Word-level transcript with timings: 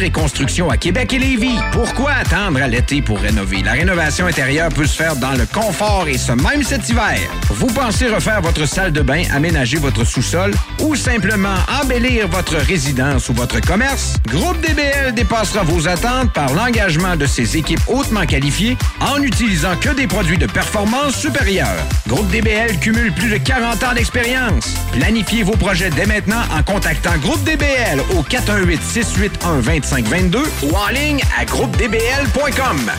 Réconstruction 0.00 0.70
à 0.70 0.78
Québec 0.78 1.12
et 1.12 1.18
Lévis. 1.18 1.58
Pourquoi 1.72 2.12
attendre 2.12 2.62
à 2.62 2.68
l'été 2.68 3.02
pour 3.02 3.18
rénover? 3.18 3.62
La 3.62 3.72
rénovation 3.72 4.26
intérieure 4.26 4.70
peut 4.70 4.86
se 4.86 4.96
faire 4.96 5.14
dans 5.14 5.32
le 5.32 5.44
confort 5.44 6.08
et 6.08 6.16
ce 6.16 6.32
même 6.32 6.62
cet 6.62 6.88
hiver. 6.88 7.18
Vous 7.50 7.66
pensez 7.66 8.08
refaire 8.08 8.40
votre 8.40 8.66
salle 8.66 8.92
de 8.92 9.02
bain, 9.02 9.24
aménager 9.30 9.76
votre 9.76 10.04
sous-sol 10.04 10.52
ou 10.80 10.94
simplement 10.94 11.56
embellir 11.82 12.28
votre 12.28 12.56
résidence 12.56 13.28
ou 13.28 13.34
votre 13.34 13.60
commerce? 13.60 14.14
Groupe 14.26 14.58
DBL 14.62 15.12
dépassera 15.14 15.64
vos 15.64 15.86
attentes 15.86 16.32
par 16.32 16.54
l'engagement 16.54 17.16
de 17.16 17.26
ses 17.26 17.58
équipes 17.58 17.82
hautement 17.86 18.24
qualifiées 18.24 18.78
en 19.00 19.18
n'utilisant 19.18 19.76
que 19.76 19.90
des 19.90 20.06
produits 20.06 20.38
de 20.38 20.46
performance 20.46 21.14
supérieure. 21.14 21.84
Groupe 22.08 22.30
DBL 22.30 22.78
cumule 22.78 23.12
plus 23.12 23.28
de 23.28 23.36
40 23.36 23.84
ans 23.84 23.92
d'expérience. 23.94 24.74
Planifiez 24.92 25.42
vos 25.42 25.56
projets 25.56 25.90
dès 25.90 26.06
maintenant 26.06 26.40
en 26.56 26.62
contactant 26.62 27.18
Groupe 27.18 27.44
DBL 27.44 28.00
au 28.16 28.22
418 28.22 28.80
681 28.82 29.60
2522 29.90 30.38
ou 30.62 30.76
en 30.76 30.88
ligne 30.88 31.20
à 31.36 31.44
groupedbl.com. 31.44 32.90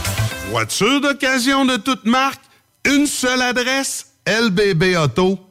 Voiture 0.49 0.99
d'occasion 0.99 1.65
de 1.65 1.77
toute 1.77 2.05
marque, 2.05 2.41
une 2.85 3.07
seule 3.07 3.41
adresse, 3.41 4.07
lbbauto.com. 4.27 5.50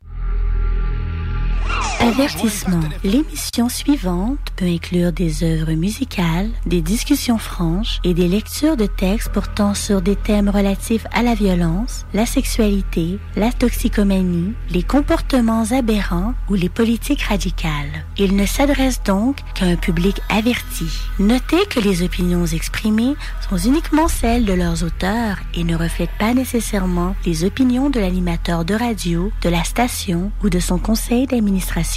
Avertissement. 2.01 2.79
L'émission 3.03 3.69
suivante 3.69 4.39
peut 4.55 4.65
inclure 4.65 5.11
des 5.11 5.43
œuvres 5.43 5.73
musicales, 5.73 6.49
des 6.65 6.81
discussions 6.81 7.37
franches 7.37 7.99
et 8.03 8.15
des 8.15 8.27
lectures 8.27 8.75
de 8.75 8.87
textes 8.87 9.29
portant 9.29 9.75
sur 9.75 10.01
des 10.01 10.15
thèmes 10.15 10.49
relatifs 10.49 11.05
à 11.13 11.21
la 11.21 11.35
violence, 11.35 12.07
la 12.15 12.25
sexualité, 12.25 13.19
la 13.35 13.51
toxicomanie, 13.51 14.53
les 14.71 14.81
comportements 14.81 15.65
aberrants 15.71 16.33
ou 16.49 16.55
les 16.55 16.69
politiques 16.69 17.21
radicales. 17.21 18.05
Il 18.17 18.35
ne 18.35 18.47
s'adresse 18.47 19.03
donc 19.03 19.37
qu'à 19.53 19.65
un 19.65 19.75
public 19.75 20.21
averti. 20.29 20.87
Notez 21.19 21.65
que 21.69 21.79
les 21.79 22.01
opinions 22.01 22.47
exprimées 22.47 23.15
sont 23.47 23.57
uniquement 23.57 24.07
celles 24.07 24.45
de 24.45 24.53
leurs 24.53 24.83
auteurs 24.83 25.37
et 25.53 25.63
ne 25.63 25.75
reflètent 25.75 26.09
pas 26.17 26.33
nécessairement 26.33 27.15
les 27.27 27.43
opinions 27.43 27.91
de 27.91 27.99
l'animateur 27.99 28.65
de 28.65 28.73
radio, 28.73 29.31
de 29.43 29.49
la 29.49 29.63
station 29.63 30.31
ou 30.43 30.49
de 30.49 30.59
son 30.59 30.79
conseil 30.79 31.27
d'administration. 31.27 31.90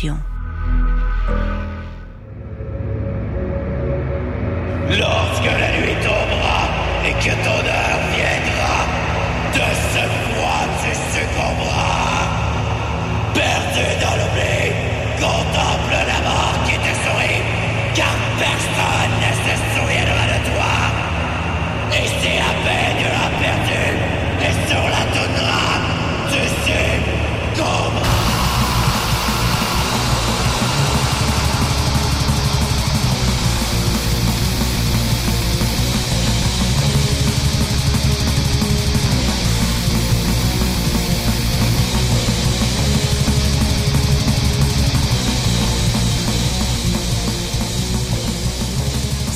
Lorsque 4.90 5.44
la 5.44 5.70
nuit 5.78 5.94
tombera 6.02 6.60
et 7.06 7.14
que 7.22 7.34
ton 7.44 7.53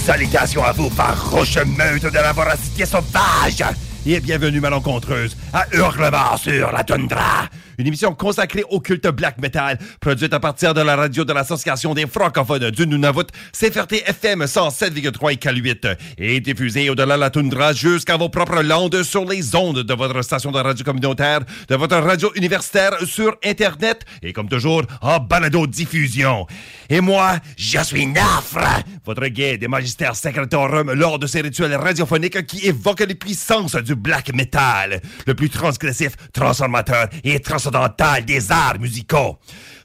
Salutations 0.08 0.64
à 0.64 0.72
vous, 0.72 0.88
farouche 0.88 1.58
meute 1.66 2.04
de 2.04 2.18
la 2.18 2.32
voracité 2.32 2.86
sauvage! 2.86 3.62
Et 4.06 4.18
bienvenue, 4.20 4.58
malencontreuse, 4.58 5.36
à 5.52 5.66
Hurlement 5.70 6.34
sur 6.38 6.72
la 6.72 6.82
toundra! 6.82 7.46
Une 7.78 7.86
émission 7.86 8.12
consacrée 8.12 8.64
au 8.70 8.80
culte 8.80 9.06
black 9.06 9.38
metal, 9.40 9.78
produite 10.00 10.34
à 10.34 10.40
partir 10.40 10.74
de 10.74 10.80
la 10.80 10.96
radio 10.96 11.24
de 11.24 11.32
l'Association 11.32 11.94
des 11.94 12.08
francophones 12.08 12.72
du 12.72 12.88
Nunavut, 12.88 13.28
CFRT 13.52 14.02
FM 14.04 14.42
107,3 14.42 15.32
et 15.32 15.36
K8, 15.36 15.96
et 16.18 16.40
diffusée 16.40 16.90
au-delà 16.90 17.14
de 17.14 17.20
la 17.20 17.30
toundra 17.30 17.72
jusqu'à 17.72 18.16
vos 18.16 18.30
propres 18.30 18.62
landes 18.62 19.04
sur 19.04 19.24
les 19.24 19.54
ondes 19.54 19.84
de 19.84 19.94
votre 19.94 20.22
station 20.22 20.50
de 20.50 20.58
radio 20.58 20.84
communautaire, 20.84 21.42
de 21.68 21.76
votre 21.76 21.96
radio 21.98 22.32
universitaire 22.34 22.98
sur 23.06 23.36
Internet, 23.44 24.04
et 24.24 24.32
comme 24.32 24.48
toujours, 24.48 24.82
en 25.00 25.20
balado-diffusion. 25.20 26.48
Et 26.90 27.00
moi, 27.00 27.36
je 27.56 27.78
suis 27.84 28.06
Nafre, 28.06 28.82
votre 29.04 29.28
guide 29.28 29.62
et 29.62 29.68
magistère 29.68 30.16
secretorum 30.16 30.92
lors 30.94 31.20
de 31.20 31.28
ces 31.28 31.42
rituels 31.42 31.76
radiophoniques 31.76 32.44
qui 32.44 32.66
évoquent 32.66 33.06
les 33.06 33.14
puissances 33.14 33.76
du 33.76 33.94
black 33.94 34.34
metal, 34.34 35.00
le 35.28 35.34
plus 35.34 35.48
transgressif, 35.48 36.16
transformateur 36.32 37.06
et 37.22 37.38
transcendantal 37.70 38.24
des 38.24 38.50
arts 38.50 38.78
musicaux. 38.78 39.38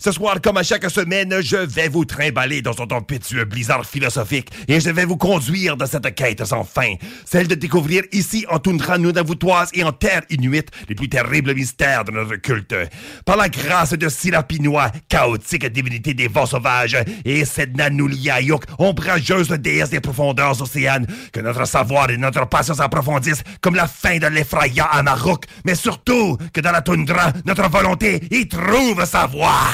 Ce 0.04 0.12
soir, 0.12 0.42
comme 0.42 0.58
à 0.58 0.64
chaque 0.64 0.92
semaine, 0.92 1.34
je 1.40 1.56
vais 1.56 1.88
vous 1.88 2.04
trimballer 2.04 2.62
dans 2.62 2.82
un 2.82 2.88
tempétueux 2.88 3.46
blizzard 3.46 3.86
philosophique 3.86 4.50
et 4.68 4.82
je 4.82 4.90
vais 4.90 5.06
vous 5.06 5.16
conduire 5.16 5.78
dans 5.78 5.86
cette 5.86 6.14
quête 6.14 6.44
sans 6.44 6.66
fin, 6.66 6.96
celle 7.24 7.48
de 7.48 7.56
découvrir 7.56 8.04
ici 8.12 8.46
en 8.50 8.60
toundra 8.60 8.98
nunavoutoise 8.98 9.70
et 9.72 9.86
en 9.86 9.94
terre 9.94 10.24
inuite 10.30 10.72
les 10.90 10.96
plus 10.96 11.08
terribles 11.08 11.56
mystères 11.56 12.04
de 12.04 12.12
notre 12.12 12.36
culte. 12.36 12.76
Par 13.24 13.38
la 13.38 13.48
grâce 13.48 13.94
de 13.94 14.10
Silapinois, 14.10 14.92
chaotique 15.08 15.68
divinité 15.68 16.14
des 16.14 16.28
vents 16.28 16.48
sauvages, 16.48 16.98
et 17.24 17.46
Sedna 17.46 17.90
Nuliayuk, 17.90 18.66
ombrageuse 18.80 19.52
déesse 19.52 19.92
des 19.92 20.02
profondeurs 20.02 20.62
océanes, 20.62 21.08
que 21.32 21.40
notre 21.40 21.64
savoir 21.66 22.10
et 22.10 22.18
notre 22.18 22.46
patience 22.50 22.82
approfondissent 22.82 23.44
comme 23.62 23.76
la 23.76 23.88
fin 23.88 24.18
de 24.18 24.28
l'effrayant 24.28 24.88
Amarok, 24.92 25.46
mais 25.64 25.76
surtout 25.76 26.38
que 26.52 26.60
dans 26.60 26.74
la 26.74 26.82
toundra, 26.82 27.32
notre 27.46 27.70
volonté 27.70 28.22
y 28.32 28.50
trouve 28.50 29.06
sa 29.06 29.28
voie. 29.28 29.72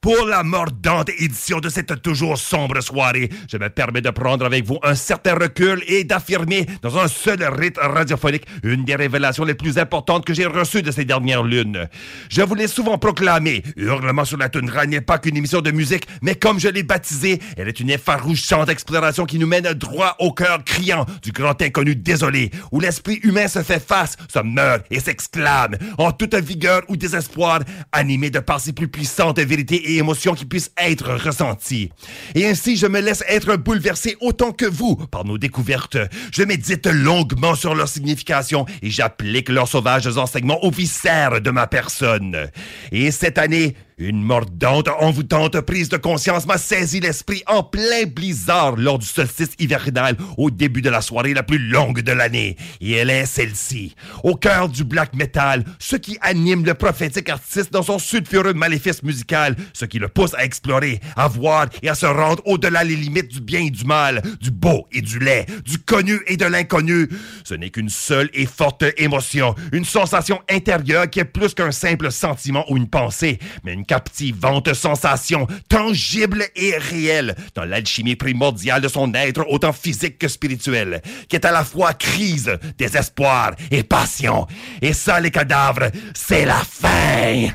Pour 0.00 0.26
la 0.26 0.44
mordante 0.44 1.10
édition 1.18 1.58
de 1.58 1.68
cette 1.68 2.02
toujours 2.02 2.38
sombre 2.38 2.80
soirée, 2.80 3.30
je 3.50 3.56
me 3.56 3.68
permets 3.68 4.00
de 4.00 4.10
prendre 4.10 4.44
avec 4.46 4.64
vous 4.64 4.78
un 4.84 4.94
certain 4.94 5.34
recul 5.34 5.82
et 5.88 6.04
d'affirmer 6.04 6.66
dans 6.82 6.98
un 6.98 7.08
seul 7.08 7.42
rythme 7.42 7.80
radiophonique 7.80 8.44
une 8.62 8.84
des 8.84 8.94
révélations 8.94 9.44
les 9.44 9.54
plus 9.54 9.76
importantes 9.76 10.24
que 10.24 10.34
j'ai 10.34 10.46
reçues 10.46 10.82
de 10.82 10.92
ces 10.92 11.04
dernières 11.04 11.42
lunes. 11.42 11.88
Je 12.28 12.42
vous 12.42 12.54
l'ai 12.54 12.68
souvent 12.68 12.96
proclamé, 12.96 13.64
Hurlement 13.76 14.24
sur 14.24 14.38
la 14.38 14.48
toundra 14.48 14.86
n'est 14.86 15.00
pas 15.00 15.18
qu'une 15.18 15.36
émission 15.36 15.62
de 15.62 15.72
musique, 15.72 16.06
mais 16.22 16.36
comme 16.36 16.60
je 16.60 16.68
l'ai 16.68 16.84
baptisée, 16.84 17.40
elle 17.56 17.68
est 17.68 17.80
une 17.80 17.90
effarouchante 17.90 18.68
exploration 18.68 19.26
qui 19.26 19.38
nous 19.38 19.48
mène 19.48 19.72
droit 19.74 20.14
au 20.20 20.32
cœur 20.32 20.62
criant 20.64 21.06
du 21.22 21.32
grand 21.32 21.60
inconnu 21.60 21.96
désolé, 21.96 22.50
où 22.70 22.78
l'esprit 22.78 23.18
humain 23.24 23.48
se 23.48 23.62
fait 23.64 23.84
face, 23.84 24.16
se 24.32 24.38
meurt 24.38 24.84
et 24.92 25.00
s'exclame, 25.00 25.76
en 25.98 26.12
toute 26.12 26.36
vigueur 26.36 26.82
ou 26.88 26.96
désespoir, 26.96 27.60
animé 27.90 28.30
de 28.30 28.38
par 28.38 28.60
ses 28.60 28.72
plus 28.72 28.88
puissantes 28.88 29.40
vérités 29.40 29.87
et 29.88 29.96
émotions 29.96 30.34
qui 30.34 30.44
puissent 30.44 30.72
être 30.76 31.14
ressenties. 31.14 31.90
Et 32.34 32.46
ainsi, 32.46 32.76
je 32.76 32.86
me 32.86 33.00
laisse 33.00 33.24
être 33.28 33.56
bouleversé 33.56 34.16
autant 34.20 34.52
que 34.52 34.66
vous 34.66 34.96
par 34.96 35.24
nos 35.24 35.38
découvertes. 35.38 35.96
Je 36.32 36.42
médite 36.42 36.86
longuement 36.86 37.54
sur 37.54 37.74
leur 37.74 37.88
signification 37.88 38.66
et 38.82 38.90
j'applique 38.90 39.48
leurs 39.48 39.68
sauvages 39.68 40.16
enseignements 40.16 40.62
aux 40.64 40.70
viscères 40.70 41.40
de 41.40 41.50
ma 41.50 41.66
personne. 41.66 42.50
Et 42.92 43.10
cette 43.10 43.38
année, 43.38 43.74
une 43.98 44.22
mordante, 44.22 44.88
envoûtante 45.00 45.60
prise 45.60 45.88
de 45.88 45.96
conscience 45.96 46.46
m'a 46.46 46.56
saisi 46.56 47.00
l'esprit 47.00 47.42
en 47.46 47.64
plein 47.64 48.04
blizzard 48.06 48.76
lors 48.76 48.98
du 48.98 49.06
solstice 49.06 49.50
hivernal 49.58 50.16
au 50.36 50.50
début 50.50 50.82
de 50.82 50.90
la 50.90 51.00
soirée 51.00 51.34
la 51.34 51.42
plus 51.42 51.58
longue 51.58 52.00
de 52.00 52.12
l'année. 52.12 52.56
Et 52.80 52.92
elle 52.92 53.10
est 53.10 53.26
celle-ci. 53.26 53.96
Au 54.22 54.36
cœur 54.36 54.68
du 54.68 54.84
black 54.84 55.14
metal, 55.14 55.64
ce 55.80 55.96
qui 55.96 56.16
anime 56.20 56.64
le 56.64 56.74
prophétique 56.74 57.28
artiste 57.28 57.72
dans 57.72 57.82
son 57.82 57.98
sulfureux 57.98 58.54
maléfice 58.54 59.02
musical, 59.02 59.56
ce 59.72 59.84
qui 59.84 59.98
le 59.98 60.08
pousse 60.08 60.34
à 60.34 60.44
explorer, 60.44 61.00
à 61.16 61.26
voir 61.26 61.66
et 61.82 61.88
à 61.88 61.94
se 61.96 62.06
rendre 62.06 62.42
au-delà 62.46 62.84
les 62.84 62.96
limites 62.96 63.28
du 63.28 63.40
bien 63.40 63.60
et 63.60 63.70
du 63.70 63.84
mal, 63.84 64.22
du 64.40 64.52
beau 64.52 64.86
et 64.92 65.00
du 65.00 65.18
laid, 65.18 65.46
du 65.64 65.78
connu 65.78 66.20
et 66.28 66.36
de 66.36 66.44
l'inconnu. 66.44 67.08
Ce 67.42 67.54
n'est 67.54 67.70
qu'une 67.70 67.88
seule 67.88 68.30
et 68.32 68.46
forte 68.46 68.84
émotion, 68.96 69.56
une 69.72 69.84
sensation 69.84 70.40
intérieure 70.48 71.10
qui 71.10 71.18
est 71.18 71.24
plus 71.24 71.52
qu'un 71.52 71.72
simple 71.72 72.12
sentiment 72.12 72.64
ou 72.70 72.76
une 72.76 72.88
pensée, 72.88 73.40
mais 73.64 73.72
une 73.72 73.86
captivante 73.88 74.72
sensation, 74.74 75.48
tangible 75.68 76.44
et 76.54 76.76
réelle, 76.76 77.34
dans 77.56 77.64
l'alchimie 77.64 78.14
primordiale 78.14 78.82
de 78.82 78.88
son 78.88 79.12
être 79.14 79.44
autant 79.48 79.72
physique 79.72 80.18
que 80.18 80.28
spirituel, 80.28 81.02
qui 81.28 81.34
est 81.34 81.44
à 81.44 81.50
la 81.50 81.64
fois 81.64 81.94
crise, 81.94 82.56
désespoir 82.76 83.52
et 83.72 83.82
passion. 83.82 84.46
Et 84.80 84.92
ça, 84.92 85.18
les 85.18 85.32
cadavres, 85.32 85.90
c'est 86.14 86.44
la 86.44 86.62
fin. 86.62 87.48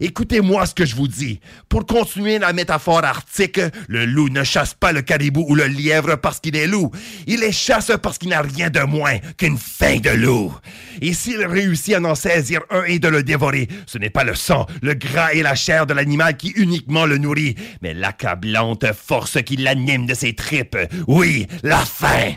Écoutez-moi 0.00 0.66
ce 0.66 0.74
que 0.74 0.84
je 0.84 0.96
vous 0.96 1.08
dis. 1.08 1.40
Pour 1.68 1.86
continuer 1.86 2.38
la 2.38 2.52
métaphore 2.52 3.04
arctique, 3.04 3.60
le 3.88 4.06
loup 4.06 4.28
ne 4.28 4.44
chasse 4.44 4.74
pas 4.74 4.92
le 4.92 5.02
caribou 5.02 5.44
ou 5.48 5.54
le 5.54 5.66
lièvre 5.66 6.16
parce 6.16 6.40
qu'il 6.40 6.56
est 6.56 6.66
loup. 6.66 6.90
Il 7.26 7.40
les 7.40 7.52
chasse 7.52 7.92
parce 8.02 8.18
qu'il 8.18 8.30
n'a 8.30 8.42
rien 8.42 8.70
de 8.70 8.80
moins 8.80 9.18
qu'une 9.36 9.58
faim 9.58 9.98
de 9.98 10.10
loup. 10.10 10.54
Et 11.00 11.12
s'il 11.12 11.44
réussit 11.44 11.94
à 11.94 12.02
en 12.02 12.14
saisir 12.14 12.60
un 12.70 12.84
et 12.84 12.98
de 12.98 13.08
le 13.08 13.22
dévorer, 13.22 13.68
ce 13.86 13.98
n'est 13.98 14.10
pas 14.10 14.24
le 14.24 14.34
sang, 14.34 14.66
le 14.82 14.94
gras 14.94 15.32
et 15.32 15.42
la 15.42 15.54
chair 15.54 15.86
de 15.86 15.94
l'animal 15.94 16.36
qui 16.36 16.50
uniquement 16.50 17.06
le 17.06 17.18
nourrit, 17.18 17.54
mais 17.82 17.94
l'accablante 17.94 18.86
force 18.92 19.42
qui 19.42 19.56
l'anime 19.56 20.06
de 20.06 20.14
ses 20.14 20.34
tripes. 20.34 20.78
Oui, 21.06 21.46
la 21.62 21.84
faim. 21.84 22.34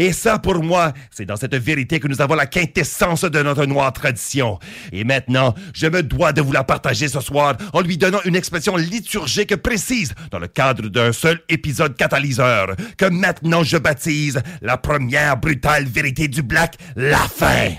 Et 0.00 0.14
ça, 0.14 0.38
pour 0.38 0.62
moi, 0.62 0.94
c'est 1.10 1.26
dans 1.26 1.36
cette 1.36 1.54
vérité 1.54 2.00
que 2.00 2.08
nous 2.08 2.22
avons 2.22 2.34
la 2.34 2.46
quintessence 2.46 3.20
de 3.20 3.42
notre 3.42 3.66
noire 3.66 3.92
tradition. 3.92 4.58
Et 4.92 5.04
maintenant, 5.04 5.54
je 5.74 5.88
me 5.88 6.02
dois 6.02 6.32
de 6.32 6.40
vous 6.40 6.52
la 6.52 6.64
partager 6.64 7.06
ce 7.06 7.20
soir 7.20 7.58
en 7.74 7.82
lui 7.82 7.98
donnant 7.98 8.22
une 8.24 8.34
expression 8.34 8.78
liturgique 8.78 9.54
précise 9.56 10.14
dans 10.30 10.38
le 10.38 10.48
cadre 10.48 10.88
d'un 10.88 11.12
seul 11.12 11.42
épisode 11.50 11.98
catalyseur, 11.98 12.76
que 12.96 13.04
maintenant 13.04 13.62
je 13.62 13.76
baptise 13.76 14.40
la 14.62 14.78
première 14.78 15.36
brutale 15.36 15.84
vérité 15.84 16.28
du 16.28 16.40
Black, 16.40 16.76
la 16.96 17.18
fin. 17.18 17.74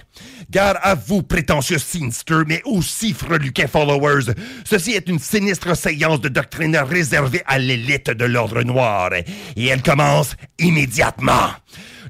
Gare 0.52 0.78
à 0.84 0.94
vous, 0.94 1.24
prétentieux 1.24 1.80
Sinister, 1.80 2.44
mais 2.46 2.62
aussi 2.66 3.14
freluquins 3.14 3.66
followers. 3.66 4.32
Ceci 4.64 4.92
est 4.92 5.10
une 5.10 5.18
sinistre 5.18 5.76
séance 5.76 6.22
de 6.22 6.30
doctrine 6.30 6.78
réservée 6.78 7.42
à 7.48 7.58
l'élite 7.58 8.12
de 8.12 8.26
l'ordre 8.26 8.62
noir. 8.62 9.10
Et 9.56 9.66
elle 9.66 9.82
commence 9.82 10.36
immédiatement. 10.60 11.50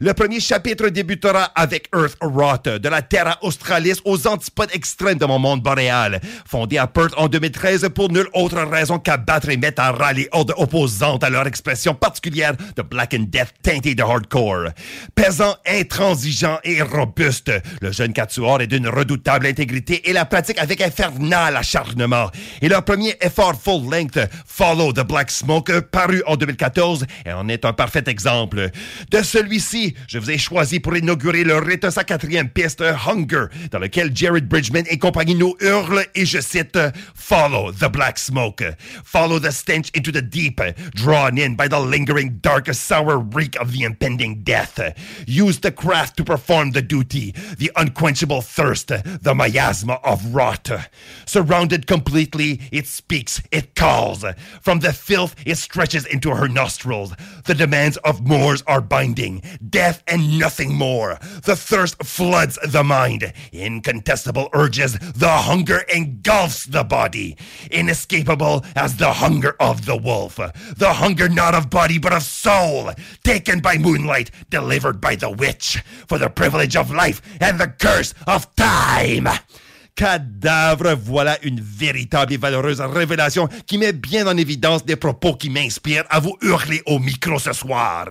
Le 0.03 0.15
premier 0.15 0.39
chapitre 0.39 0.89
débutera 0.89 1.43
avec 1.53 1.87
Earth 1.95 2.17
Rot, 2.21 2.79
de 2.79 2.89
la 2.89 3.03
Terra 3.03 3.37
Australis 3.43 3.99
aux 4.03 4.25
antipodes 4.25 4.71
extrêmes 4.73 5.19
de 5.19 5.25
mon 5.25 5.37
monde 5.37 5.61
boréal. 5.61 6.19
Fondé 6.47 6.79
à 6.79 6.87
Perth 6.87 7.13
en 7.17 7.27
2013 7.27 7.87
pour 7.93 8.11
nulle 8.11 8.27
autre 8.33 8.59
raison 8.63 8.97
qu'abattre 8.97 9.49
et 9.49 9.57
mettre 9.57 9.79
à 9.79 9.91
ras 9.91 10.13
les 10.13 10.27
hordes 10.31 10.55
opposantes 10.57 11.23
à 11.23 11.29
leur 11.29 11.45
expression 11.45 11.93
particulière 11.93 12.55
de 12.75 12.81
Black 12.81 13.13
and 13.13 13.27
Death 13.29 13.53
teinté 13.61 13.93
de 13.93 14.01
hardcore. 14.01 14.69
Pesant, 15.13 15.55
intransigeant 15.67 16.57
et 16.63 16.81
robuste, 16.81 17.51
le 17.79 17.91
jeune 17.91 18.13
Quatuor 18.13 18.59
est 18.61 18.67
d'une 18.67 18.87
redoutable 18.87 19.45
intégrité 19.45 20.09
et 20.09 20.13
la 20.13 20.25
pratique 20.25 20.57
avec 20.57 20.81
infernal 20.81 21.55
acharnement. 21.55 22.31
Et 22.63 22.69
leur 22.69 22.83
premier 22.83 23.13
effort 23.21 23.53
full-length, 23.53 24.17
Follow 24.47 24.93
the 24.93 25.05
Black 25.05 25.29
Smoke, 25.29 25.81
paru 25.91 26.23
en 26.25 26.37
2014, 26.37 27.05
en 27.27 27.47
est 27.49 27.65
un 27.65 27.73
parfait 27.73 28.05
exemple. 28.07 28.71
De 29.11 29.21
celui-ci, 29.21 29.90
je 30.07 30.17
vous 30.17 30.31
ai 30.31 30.37
choisi 30.37 30.79
pour 30.79 30.95
inaugurer 30.95 31.43
le 31.43 31.57
rite 31.57 31.89
sa 31.89 32.03
quatrième 32.03 32.49
piste, 32.49 32.81
Hunger, 32.81 33.45
dans 33.71 33.79
lequel 33.79 34.11
Jared 34.15 34.47
Bridgman 34.47 34.83
et 34.89 34.97
compagnie 34.97 35.35
nous 35.35 35.55
hurlent, 35.59 36.05
et 36.15 36.25
je 36.25 36.39
cite, 36.39 36.77
Follow 37.15 37.71
the 37.71 37.89
black 37.91 38.17
smoke. 38.17 38.63
Follow 39.03 39.39
the 39.39 39.51
stench 39.51 39.89
into 39.95 40.11
the 40.11 40.21
deep, 40.21 40.61
drawn 40.93 41.37
in 41.37 41.55
by 41.55 41.67
the 41.67 41.79
lingering 41.79 42.39
dark 42.41 42.73
sour 42.73 43.17
reek 43.19 43.55
of 43.59 43.71
the 43.71 43.83
impending 43.83 44.43
death. 44.43 44.79
Use 45.27 45.59
the 45.59 45.71
craft 45.71 46.17
to 46.17 46.23
perform 46.23 46.71
the 46.71 46.81
duty, 46.81 47.33
the 47.57 47.71
unquenchable 47.75 48.41
thirst, 48.41 48.87
the 48.87 49.35
miasma 49.35 49.99
of 50.03 50.33
rot. 50.33 50.69
Surrounded 51.25 51.87
completely, 51.87 52.61
it 52.71 52.87
speaks, 52.87 53.41
it 53.51 53.75
calls. 53.75 54.25
From 54.61 54.79
the 54.79 54.93
filth, 54.93 55.35
it 55.45 55.57
stretches 55.57 56.05
into 56.05 56.31
her 56.31 56.47
nostrils. 56.47 57.13
The 57.45 57.55
demands 57.55 57.97
of 57.97 58.27
Moors 58.27 58.63
are 58.67 58.81
binding. 58.81 59.41
Death 59.69 59.80
and 60.07 60.37
nothing 60.37 60.75
more. 60.75 61.17
The 61.43 61.55
thirst 61.55 62.03
floods 62.03 62.59
the 62.63 62.83
mind. 62.83 63.33
Incontestable 63.51 64.49
urges, 64.53 64.93
the 64.99 65.29
hunger 65.29 65.79
engulfs 65.93 66.65
the 66.65 66.83
body. 66.83 67.37
Inescapable 67.71 68.63
as 68.75 68.97
the 68.97 69.13
hunger 69.13 69.55
of 69.59 69.85
the 69.85 69.97
wolf. 69.97 70.35
The 70.35 70.93
hunger 70.93 71.27
not 71.27 71.55
of 71.55 71.69
body 71.69 71.97
but 71.97 72.13
of 72.13 72.23
soul. 72.23 72.91
Taken 73.23 73.59
by 73.59 73.77
moonlight, 73.77 74.31
delivered 74.49 75.01
by 75.01 75.15
the 75.15 75.31
witch. 75.31 75.83
For 76.07 76.17
the 76.17 76.29
privilege 76.29 76.75
of 76.75 76.91
life 76.91 77.21
and 77.39 77.59
the 77.59 77.67
curse 77.67 78.13
of 78.27 78.53
time. 78.55 79.27
Cadavre, 79.95 80.95
voilà 80.95 81.37
une 81.43 81.59
véritable 81.61 82.33
et 82.33 82.37
valeureuse 82.37 82.81
révélation 82.81 83.47
qui 83.67 83.77
met 83.77 83.93
bien 83.93 84.25
en 84.25 84.37
évidence 84.37 84.85
des 84.85 84.95
propos 84.95 85.35
qui 85.35 85.49
m'inspirent 85.49 86.05
à 86.09 86.19
vous 86.19 86.35
hurler 86.41 86.81
au 86.85 86.97
micro 86.97 87.37
ce 87.39 87.53
soir. 87.53 88.07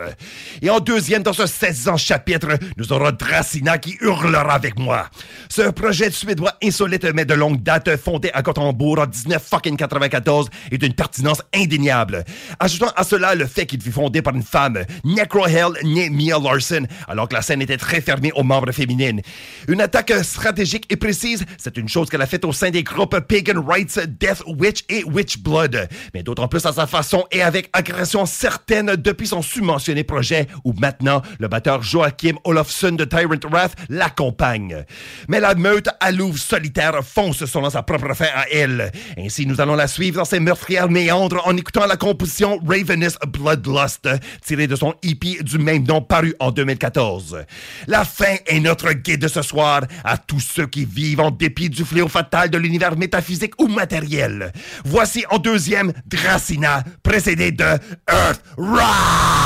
Et 0.62 0.70
en 0.70 0.80
deuxième, 0.80 1.22
dans 1.22 1.32
ce 1.32 1.46
16 1.46 1.90
chapitre, 1.96 2.58
nous 2.76 2.92
aurons 2.92 3.10
Dracina 3.12 3.78
qui 3.78 3.96
hurlera 4.00 4.54
avec 4.54 4.78
moi. 4.78 5.08
Ce 5.49 5.62
projet 5.70 6.10
suédois 6.10 6.54
insolite 6.62 7.06
mais 7.14 7.25
de 7.25 7.34
longue 7.34 7.62
date, 7.62 7.96
fondé 7.96 8.30
à 8.34 8.42
Gothenburg 8.42 8.99
en 8.99 9.06
1994, 9.06 10.49
est 10.70 10.78
d'une 10.78 10.94
pertinence 10.94 11.42
indéniable. 11.54 12.25
Ajoutant 12.58 12.92
à 12.94 13.04
cela 13.04 13.34
le 13.34 13.46
fait 13.46 13.66
qu'il 13.66 13.80
fut 13.80 13.92
fondé 13.92 14.22
par 14.22 14.34
une 14.34 14.42
femme, 14.42 14.84
Necrohell 15.04 15.72
née 15.82 16.10
Mia 16.10 16.38
Larson, 16.38 16.87
alors 17.08 17.28
que 17.28 17.34
la 17.34 17.42
scène 17.42 17.62
était 17.62 17.76
très 17.76 18.00
fermée 18.00 18.32
aux 18.34 18.42
membres 18.42 18.72
féminines. 18.72 19.22
Une 19.68 19.80
attaque 19.80 20.12
stratégique 20.22 20.87
et 20.90 20.96
précise, 20.96 21.44
une 21.76 21.88
chose 21.88 22.08
qu'elle 22.08 22.22
a 22.22 22.26
faite 22.26 22.44
au 22.44 22.52
sein 22.52 22.70
des 22.70 22.82
groupes 22.82 23.18
Pagan 23.20 23.62
Rights, 23.66 23.98
Death 24.18 24.42
Witch 24.46 24.84
et 24.88 25.04
Witch 25.04 25.38
Blood, 25.38 25.88
mais 26.14 26.22
d'autant 26.22 26.48
plus 26.48 26.64
à 26.66 26.72
sa 26.72 26.86
façon 26.86 27.24
et 27.30 27.42
avec 27.42 27.68
agression 27.72 28.26
certaine 28.26 28.96
depuis 28.96 29.26
son 29.26 29.42
submentionné 29.42 30.04
projet 30.04 30.46
où 30.64 30.72
maintenant 30.74 31.22
le 31.38 31.48
batteur 31.48 31.82
Joachim 31.82 32.36
Olofsson 32.44 32.92
de 32.92 33.04
Tyrant 33.04 33.50
Wrath 33.50 33.76
l'accompagne. 33.88 34.84
Mais 35.28 35.40
la 35.40 35.54
meute 35.54 35.88
à 36.00 36.10
Louvre 36.10 36.38
solitaire 36.38 37.00
fonce 37.04 37.44
selon 37.44 37.70
sa 37.70 37.82
propre 37.82 38.14
fin 38.14 38.28
à 38.34 38.48
elle. 38.50 38.90
Ainsi, 39.18 39.46
nous 39.46 39.60
allons 39.60 39.74
la 39.74 39.86
suivre 39.86 40.18
dans 40.18 40.24
ses 40.24 40.40
meurtrières 40.40 40.88
méandres 40.88 41.42
en 41.46 41.56
écoutant 41.56 41.86
la 41.86 41.96
composition 41.96 42.58
Ravenous 42.66 43.16
Bloodlust, 43.28 44.08
tirée 44.44 44.66
de 44.66 44.76
son 44.76 44.94
EP 45.02 45.42
du 45.42 45.58
même 45.58 45.84
nom 45.84 46.02
paru 46.02 46.34
en 46.40 46.50
2014. 46.50 47.44
La 47.86 48.04
fin 48.04 48.36
est 48.46 48.60
notre 48.60 48.92
guide 48.92 49.28
ce 49.28 49.42
soir 49.42 49.82
à 50.04 50.18
tous 50.18 50.40
ceux 50.40 50.66
qui 50.66 50.84
vivent 50.84 51.20
en 51.20 51.30
dépit 51.30 51.60
du 51.69 51.85
fléau 51.85 52.09
fatal 52.09 52.50
de 52.50 52.59
l'univers 52.59 52.97
métaphysique 52.97 53.55
ou 53.61 53.67
matériel. 53.67 54.52
Voici 54.85 55.25
en 55.31 55.38
deuxième 55.38 55.93
Dracina, 56.07 56.85
précédé 57.02 57.52
de 57.52 57.79
Earth 58.09 58.43
Rot. 58.57 59.39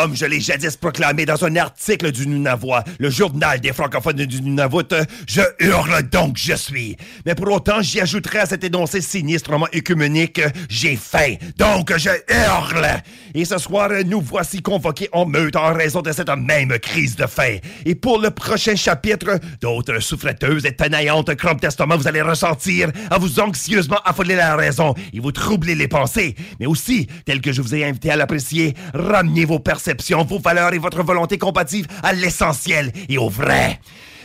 Comme 0.00 0.14
je 0.14 0.26
l'ai 0.26 0.40
jadis 0.40 0.76
proclamé 0.76 1.26
dans 1.26 1.44
un 1.44 1.56
article 1.56 2.12
du 2.12 2.28
Nunavut, 2.28 2.84
le 3.00 3.10
journal 3.10 3.58
des 3.58 3.72
francophones 3.72 4.24
du 4.26 4.40
Nunavut, 4.40 4.94
je 5.26 5.40
hurle 5.58 6.04
donc 6.04 6.36
je 6.38 6.54
suis. 6.54 6.96
Mais 7.26 7.34
pour 7.34 7.50
autant, 7.50 7.82
j'y 7.82 8.00
ajouterai 8.00 8.38
à 8.38 8.46
cet 8.46 8.62
énoncé 8.62 9.00
sinistrement 9.00 9.66
œcuménique, 9.74 10.40
j'ai 10.68 10.94
faim, 10.94 11.34
donc 11.56 11.92
je 11.96 12.10
hurle. 12.32 12.86
Et 13.34 13.44
ce 13.44 13.58
soir, 13.58 13.90
nous 14.06 14.20
voici 14.20 14.62
convoqués 14.62 15.08
en 15.10 15.26
meute 15.26 15.56
en 15.56 15.74
raison 15.74 16.00
de 16.00 16.12
cette 16.12 16.30
même 16.30 16.78
crise 16.78 17.16
de 17.16 17.26
faim. 17.26 17.56
Et 17.84 17.96
pour 17.96 18.20
le 18.20 18.30
prochain 18.30 18.76
chapitre, 18.76 19.40
d'autres 19.60 19.98
souffleteuses 19.98 20.64
et 20.64 20.76
tenaillantes 20.76 21.34
crampes 21.34 21.60
testament 21.60 21.96
vous 21.96 22.06
allez 22.06 22.22
ressentir 22.22 22.92
à 23.10 23.18
vous 23.18 23.40
anxieusement 23.40 23.98
affoler 24.04 24.36
la 24.36 24.54
raison 24.54 24.94
et 25.12 25.18
vous 25.18 25.32
troubler 25.32 25.74
les 25.74 25.88
pensées. 25.88 26.36
Mais 26.60 26.66
aussi, 26.66 27.08
tel 27.24 27.40
que 27.40 27.52
je 27.52 27.62
vous 27.62 27.74
ai 27.74 27.84
invité 27.84 28.12
à 28.12 28.16
l'apprécier, 28.16 28.74
ramenez 28.94 29.44
vos 29.44 29.58
vos 30.24 30.38
valeurs 30.38 30.74
et 30.74 30.78
votre 30.78 31.02
volonté 31.02 31.38
compatible 31.38 31.88
à 32.02 32.12
l'essentiel 32.12 32.92
et 33.08 33.18
au 33.18 33.28
vrai. 33.28 33.80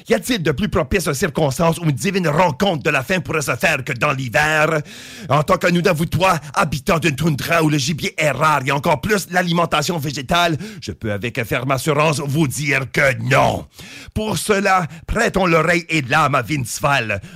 Y 0.09 0.13
a-t-il 0.13 0.43
de 0.43 0.51
plus 0.51 0.69
propice 0.69 1.11
circonstances 1.13 1.79
où 1.79 1.85
une 1.85 1.91
divine 1.91 2.27
rencontre 2.27 2.83
de 2.83 2.89
la 2.89 3.03
faim 3.03 3.19
pourrait 3.19 3.41
se 3.41 3.55
faire 3.55 3.83
que 3.83 3.93
dans 3.93 4.11
l'hiver? 4.11 4.81
En 5.29 5.43
tant 5.43 5.57
que 5.57 5.67
nous 5.67 5.81
toi, 6.05 6.39
habitant 6.53 6.99
d'une 6.99 7.15
toundra 7.15 7.63
où 7.63 7.69
le 7.69 7.77
gibier 7.77 8.13
est 8.17 8.31
rare 8.31 8.61
et 8.65 8.71
encore 8.71 9.01
plus 9.01 9.27
l'alimentation 9.31 9.97
végétale, 9.97 10.57
je 10.81 10.91
peux 10.91 11.11
avec 11.11 11.41
ferme 11.43 11.71
assurance 11.71 12.19
vous 12.19 12.47
dire 12.47 12.91
que 12.91 13.17
non. 13.23 13.65
Pour 14.13 14.37
cela, 14.37 14.87
prêtons 15.07 15.45
l'oreille 15.45 15.85
et 15.89 16.01
l'âme 16.01 16.35
à 16.35 16.41
Vince 16.41 16.79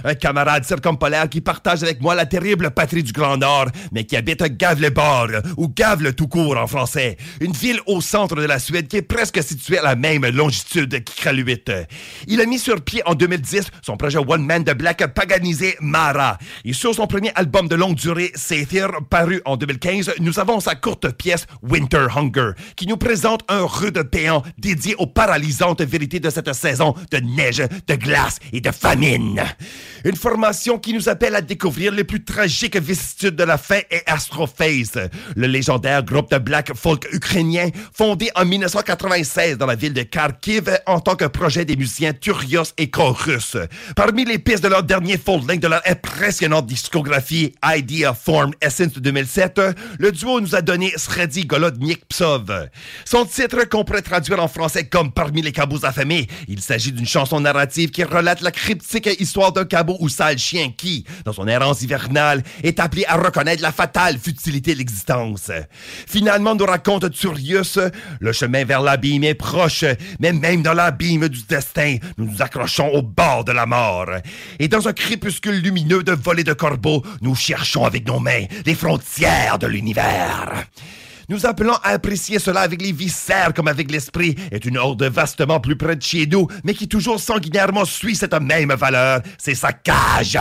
un 0.03 0.15
camarade 0.15 0.65
circumpolaire 0.65 1.29
qui 1.29 1.41
partage 1.41 1.83
avec 1.83 2.01
moi 2.01 2.15
la 2.15 2.25
terrible 2.25 2.71
patrie 2.71 3.03
du 3.03 3.11
Grand 3.11 3.37
Nord, 3.37 3.67
mais 3.91 4.03
qui 4.03 4.15
habite 4.15 4.43
Gavleborg, 4.57 5.41
ou 5.57 5.67
Gavle 5.69 6.13
tout 6.13 6.27
court 6.27 6.57
en 6.57 6.67
français, 6.67 7.17
une 7.39 7.53
ville 7.53 7.79
au 7.85 8.01
centre 8.01 8.35
de 8.35 8.43
la 8.43 8.59
Suède 8.59 8.87
qui 8.87 8.97
est 8.97 9.01
presque 9.01 9.41
située 9.43 9.79
à 9.79 9.83
la 9.83 9.95
même 9.95 10.25
longitude 10.25 11.03
qu'Ikraluit. 11.03 11.63
Il 12.27 12.41
a 12.41 12.45
mis 12.45 12.56
sur 12.57 12.81
pied 12.81 13.01
en 13.05 13.15
2010 13.15 13.67
son 13.81 13.97
projet 13.97 14.19
One 14.19 14.45
Man 14.45 14.63
de 14.63 14.73
Black 14.73 15.05
paganisé 15.13 15.75
Mara. 15.81 16.37
Et 16.65 16.73
sur 16.73 16.93
son 16.93 17.07
premier 17.07 17.31
album 17.35 17.67
de 17.67 17.75
longue 17.75 17.95
durée, 17.95 18.31
Sathir, 18.35 18.89
paru 19.09 19.41
en 19.45 19.57
2015, 19.57 20.15
nous 20.19 20.39
avons 20.39 20.59
sa 20.59 20.75
courte 20.75 21.09
pièce 21.11 21.45
Winter 21.61 22.07
Hunger, 22.15 22.51
qui 22.75 22.87
nous 22.87 22.97
présente 22.97 23.41
un 23.49 23.65
rude 23.65 24.01
péant 24.03 24.43
dédié 24.57 24.95
aux 24.97 25.07
paralysantes 25.07 25.81
vérités 25.81 26.19
de 26.19 26.29
cette 26.29 26.53
saison 26.53 26.93
de 27.11 27.17
neige, 27.17 27.63
de 27.87 27.95
glace 27.95 28.39
et 28.53 28.61
de 28.61 28.71
famine. 28.71 29.43
Une 30.03 30.15
formation 30.15 30.79
qui 30.79 30.93
nous 30.93 31.09
appelle 31.09 31.35
à 31.35 31.41
découvrir 31.41 31.91
les 31.91 32.03
plus 32.03 32.23
tragiques 32.23 32.77
vicissitudes 32.77 33.35
de 33.35 33.43
la 33.43 33.57
faim 33.57 33.81
et 33.91 34.01
Astrophase, 34.05 35.09
le 35.35 35.47
légendaire 35.47 36.03
groupe 36.03 36.31
de 36.31 36.37
black 36.37 36.75
folk 36.75 37.07
ukrainien 37.11 37.69
fondé 37.93 38.29
en 38.35 38.45
1996 38.45 39.57
dans 39.57 39.65
la 39.65 39.75
ville 39.75 39.93
de 39.93 40.03
Kharkiv 40.03 40.69
en 40.85 40.99
tant 40.99 41.15
que 41.15 41.25
projet 41.25 41.65
des 41.65 41.75
musiciens 41.75 42.13
Et 42.77 42.89
Chorus. 42.89 43.57
Parmi 43.95 44.23
les 44.23 44.39
pistes 44.39 44.63
de 44.63 44.69
leur 44.69 44.81
dernier 44.81 45.17
full-length 45.17 45.59
de 45.59 45.67
leur 45.67 45.81
impressionnante 45.85 46.65
discographie 46.65 47.53
Idea 47.63 48.13
Form 48.13 48.53
Essence 48.61 48.93
de 48.93 49.01
2007, 49.01 49.59
le 49.99 50.11
duo 50.13 50.39
nous 50.39 50.55
a 50.55 50.61
donné 50.61 50.93
Sredi 50.95 51.45
Golodnik 51.45 52.07
Psov. 52.07 52.69
Son 53.03 53.25
titre 53.25 53.65
qu'on 53.65 53.83
pourrait 53.83 54.01
traduire 54.01 54.41
en 54.41 54.47
français 54.47 54.85
comme 54.85 55.11
Parmi 55.11 55.41
les 55.41 55.51
cabots 55.51 55.83
affamés, 55.83 56.27
il 56.47 56.61
s'agit 56.61 56.93
d'une 56.93 57.05
chanson 57.05 57.41
narrative 57.41 57.91
qui 57.91 58.05
relate 58.05 58.39
la 58.39 58.51
cryptique 58.51 59.09
histoire 59.19 59.51
d'un 59.51 59.65
cabot 59.65 59.97
ou 59.99 60.07
sale 60.07 60.37
chien 60.37 60.71
qui, 60.75 61.03
dans 61.25 61.33
son 61.33 61.49
errance 61.49 61.81
hivernale, 61.81 62.43
est 62.63 62.79
appelé 62.79 63.03
à 63.07 63.17
reconnaître 63.17 63.61
la 63.61 63.73
fatale 63.73 64.17
futilité 64.17 64.73
de 64.73 64.77
l'existence. 64.77 65.51
Finalement, 66.07 66.55
nous 66.55 66.65
raconte 66.65 67.11
Turius, 67.11 67.77
le 68.21 68.31
chemin 68.31 68.63
vers 68.63 68.81
l'abîme 68.81 69.25
est 69.25 69.33
proche, 69.33 69.83
mais 70.19 70.31
même 70.31 70.61
dans 70.61 70.73
l'abîme 70.73 71.27
du 71.27 71.43
destin, 71.43 71.97
nous 72.17 72.36
nous 72.36 72.36
accrochons 72.41 72.89
au 72.89 73.01
bord 73.01 73.43
de 73.43 73.51
la 73.51 73.65
mort. 73.65 74.09
Et 74.59 74.67
dans 74.67 74.87
un 74.87 74.93
crépuscule 74.93 75.61
lumineux 75.61 76.03
de 76.03 76.13
volées 76.13 76.43
de 76.43 76.53
corbeaux, 76.53 77.03
nous 77.21 77.35
cherchons 77.35 77.85
avec 77.85 78.07
nos 78.07 78.19
mains 78.19 78.45
les 78.65 78.75
frontières 78.75 79.59
de 79.59 79.67
l'univers. 79.67 80.65
Nous 81.29 81.45
appelons 81.45 81.73
à 81.83 81.89
apprécier 81.89 82.39
cela 82.39 82.61
avec 82.61 82.81
les 82.81 82.93
viscères 82.93 83.53
comme 83.53 83.67
avec 83.67 83.91
l'esprit, 83.91 84.35
est 84.49 84.63
une 84.63 84.77
horde 84.77 85.03
vastement 85.03 85.59
plus 85.59 85.75
près 85.75 85.97
de 85.97 86.01
chez 86.01 86.25
nous, 86.25 86.47
mais 86.63 86.73
qui 86.73 86.87
toujours 86.87 87.19
sanguinairement 87.19 87.83
suit 87.83 88.15
cette 88.15 88.33
même 88.33 88.71
valeur, 88.71 89.19
c'est 89.37 89.53
sa 89.53 89.73
cage. 89.73 90.39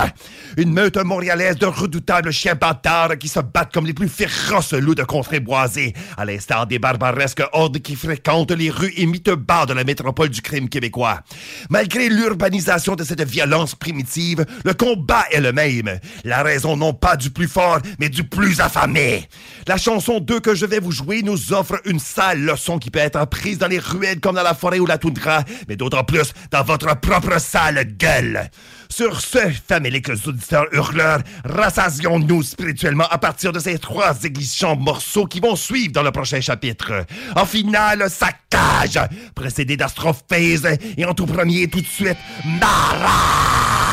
Une 0.57 0.73
meute 0.73 0.97
montréalaise 0.99 1.57
de 1.57 1.67
redoutables 1.67 2.31
chiens 2.31 2.55
bâtards 2.55 3.19
qui 3.19 3.27
se 3.27 3.41
battent 3.41 3.75
comme 3.75 3.87
les 3.87 3.95
plus 3.95 4.09
féroces 4.09 4.75
loups 4.75 4.95
de 4.95 5.03
contrées 5.03 5.41
boisées, 5.41 5.93
à 6.17 6.25
l'instar 6.25 6.69
des 6.69 6.79
barbaresques 6.79 7.43
hordes 7.53 7.81
qui 7.81 7.97
fréquentent 7.97 8.53
les 8.53 8.71
rues 8.71 8.95
et 8.97 9.07
bas 9.35 9.67
de 9.67 9.73
la 9.73 9.83
métropole 9.83 10.29
du 10.29 10.41
crime 10.41 10.69
québécois. 10.69 11.21
Malgré 11.69 12.09
l'urbanisation 12.09 12.95
de 12.95 13.03
cette 13.03 13.23
violence 13.23 13.75
primitive, 13.75 14.47
le 14.65 14.73
combat 14.73 15.25
est 15.33 15.41
le 15.41 15.53
même. 15.53 15.99
La 16.23 16.45
raison 16.45 16.77
non 16.77 16.95
pas 16.95 17.17
du 17.17 17.31
plus 17.31 17.49
fort, 17.49 17.81
mais 17.99 18.09
du 18.09 18.23
plus 18.23 18.61
affamé. 18.61 19.29
La 19.67 19.79
chanson 19.79 20.21
2 20.21 20.39
que 20.39 20.55
je 20.55 20.65
vais 20.65 20.76
vous 20.79 20.93
jouer 20.93 21.23
nous 21.23 21.53
offre 21.53 21.81
une 21.85 21.99
sale 21.99 22.41
leçon 22.41 22.79
qui 22.79 22.91
peut 22.91 22.99
être 22.99 23.25
prise 23.27 23.59
dans 23.59 23.67
les 23.67 23.79
ruelles 23.79 24.21
comme 24.21 24.37
dans 24.37 24.43
la 24.43 24.55
forêt 24.55 24.79
ou 24.79 24.87
la 24.87 24.99
toundra, 24.99 25.43
mais 25.69 25.77
d'autant 25.77 26.05
plus 26.05 26.33
dans 26.51 26.63
votre 26.63 26.99
propre 27.01 27.41
sale 27.41 27.85
gueule. 27.97 28.51
Sur 28.89 29.21
ce, 29.21 29.39
faméliques 29.69 30.11
auditeurs 30.27 30.67
hurleurs, 30.73 31.21
rassasions-nous 31.45 32.43
spirituellement 32.43 33.07
à 33.11 33.19
partir 33.19 33.53
de 33.53 33.59
ces 33.59 33.79
trois 33.79 34.23
églichants 34.23 34.77
morceaux 34.77 35.27
qui 35.27 35.41
vont 35.41 35.57
suivre 35.57 35.93
dans 35.93 36.03
le 36.03 36.13
prochain 36.13 36.41
chapitre. 36.41 37.05
En 37.35 37.47
finale, 37.47 38.09
sa 38.11 38.31
cage, 38.49 39.01
précédé 39.35 39.77
d'astrophèse 39.77 40.69
et 40.97 41.05
en 41.05 41.15
tout 41.15 41.27
premier, 41.27 41.69
tout 41.69 41.81
de 41.81 41.87
suite, 41.87 42.19
Mara! 42.45 43.86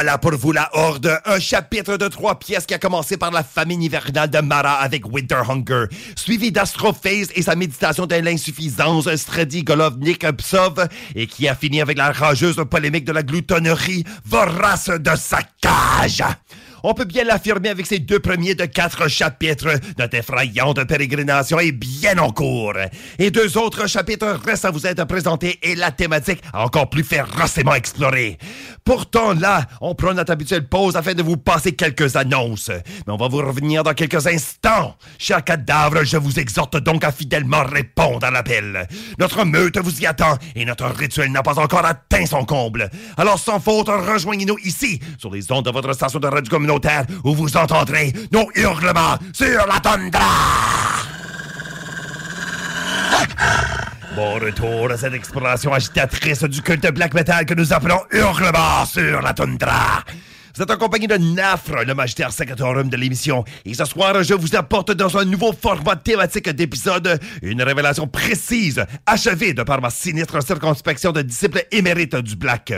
Voilà 0.00 0.16
pour 0.16 0.34
vous 0.34 0.52
la 0.52 0.70
Horde, 0.72 1.20
un 1.26 1.38
chapitre 1.38 1.98
de 1.98 2.08
trois 2.08 2.38
pièces 2.38 2.64
qui 2.64 2.72
a 2.72 2.78
commencé 2.78 3.18
par 3.18 3.30
la 3.30 3.44
famine 3.44 3.82
hivernale 3.82 4.30
de 4.30 4.38
Mara 4.38 4.76
avec 4.76 5.04
Winter 5.06 5.42
Hunger, 5.46 5.88
suivi 6.16 6.50
d'Astrophase 6.50 7.28
et 7.34 7.42
sa 7.42 7.54
méditation 7.54 8.06
de 8.06 8.14
l'insuffisance, 8.14 9.14
Strady 9.14 9.62
Golovnik 9.62 10.24
Psov, 10.38 10.88
et 11.14 11.26
qui 11.26 11.48
a 11.48 11.54
fini 11.54 11.82
avec 11.82 11.98
la 11.98 12.12
rageuse 12.12 12.64
polémique 12.70 13.04
de 13.04 13.12
la 13.12 13.22
gloutonnerie 13.22 14.04
vorace 14.24 14.88
de 14.88 15.14
sa 15.16 15.40
cage. 15.60 16.24
On 16.82 16.94
peut 16.94 17.04
bien 17.04 17.24
l'affirmer 17.24 17.68
avec 17.68 17.86
ces 17.86 17.98
deux 17.98 18.20
premiers 18.20 18.54
de 18.54 18.64
quatre 18.64 19.08
chapitres. 19.08 19.68
Notre 19.98 20.16
effrayante 20.16 20.82
pérégrination 20.84 21.58
est 21.60 21.72
bien 21.72 22.16
en 22.18 22.30
cours. 22.32 22.74
Et 23.18 23.30
deux 23.30 23.58
autres 23.58 23.86
chapitres 23.86 24.40
restent 24.44 24.64
à 24.64 24.70
vous 24.70 24.86
être 24.86 25.04
présentés 25.04 25.58
et 25.62 25.74
la 25.74 25.90
thématique 25.90 26.40
encore 26.54 26.88
plus 26.88 27.04
férocement 27.04 27.74
explorée. 27.74 28.38
Pourtant, 28.90 29.34
là, 29.34 29.66
on 29.80 29.94
prend 29.94 30.14
notre 30.14 30.32
habituelle 30.32 30.68
pause 30.68 30.96
afin 30.96 31.14
de 31.14 31.22
vous 31.22 31.36
passer 31.36 31.76
quelques 31.76 32.16
annonces. 32.16 32.72
Mais 33.06 33.12
on 33.12 33.16
va 33.16 33.28
vous 33.28 33.36
revenir 33.36 33.84
dans 33.84 33.94
quelques 33.94 34.26
instants. 34.26 34.96
Cher 35.16 35.44
cadavre, 35.44 36.02
je 36.02 36.16
vous 36.16 36.40
exhorte 36.40 36.76
donc 36.76 37.04
à 37.04 37.12
fidèlement 37.12 37.62
répondre 37.62 38.26
à 38.26 38.32
l'appel. 38.32 38.88
Notre 39.16 39.44
meute 39.44 39.78
vous 39.78 40.00
y 40.00 40.06
attend 40.06 40.36
et 40.56 40.64
notre 40.64 40.86
rituel 40.86 41.30
n'a 41.30 41.44
pas 41.44 41.60
encore 41.60 41.86
atteint 41.86 42.26
son 42.26 42.44
comble. 42.44 42.90
Alors, 43.16 43.38
sans 43.38 43.60
faute, 43.60 43.86
rejoignez-nous 43.86 44.58
ici, 44.64 44.98
sur 45.18 45.30
les 45.30 45.52
ondes 45.52 45.66
de 45.66 45.70
votre 45.70 45.92
station 45.92 46.18
de 46.18 46.26
radio 46.26 46.50
communautaire, 46.50 47.04
où 47.22 47.32
vous 47.32 47.56
entendrez 47.56 48.12
nos 48.32 48.48
hurlements 48.56 49.18
sur 49.32 49.68
la 49.68 49.78
tundra. 49.78 50.99
Bon 54.20 54.34
retour 54.34 54.90
à 54.90 54.98
cette 54.98 55.14
exploration 55.14 55.72
agitatrice 55.72 56.42
du 56.42 56.60
culte 56.60 56.92
black 56.92 57.14
metal 57.14 57.46
que 57.46 57.54
nous 57.54 57.72
appelons 57.72 58.00
Hurlement 58.10 58.84
sur 58.84 59.22
la 59.22 59.32
toundra. 59.32 60.04
Vous 60.56 60.62
êtes 60.62 60.70
en 60.70 60.88
de 60.88 61.16
Nafre, 61.34 61.84
le 61.86 61.94
magistère 61.94 62.32
secretorum 62.32 62.88
de 62.88 62.96
l'émission. 62.96 63.44
Et 63.64 63.72
ce 63.72 63.84
soir, 63.84 64.20
je 64.24 64.34
vous 64.34 64.56
apporte 64.56 64.90
dans 64.90 65.16
un 65.16 65.24
nouveau 65.24 65.52
format 65.52 65.94
thématique 65.94 66.48
d'épisode 66.48 67.20
une 67.42 67.62
révélation 67.62 68.08
précise, 68.08 68.84
achevée 69.06 69.54
de 69.54 69.62
par 69.62 69.80
ma 69.80 69.90
sinistre 69.90 70.42
circonspection 70.44 71.12
de 71.12 71.22
disciple 71.22 71.64
émérite 71.70 72.16
du 72.16 72.34
Black. 72.34 72.72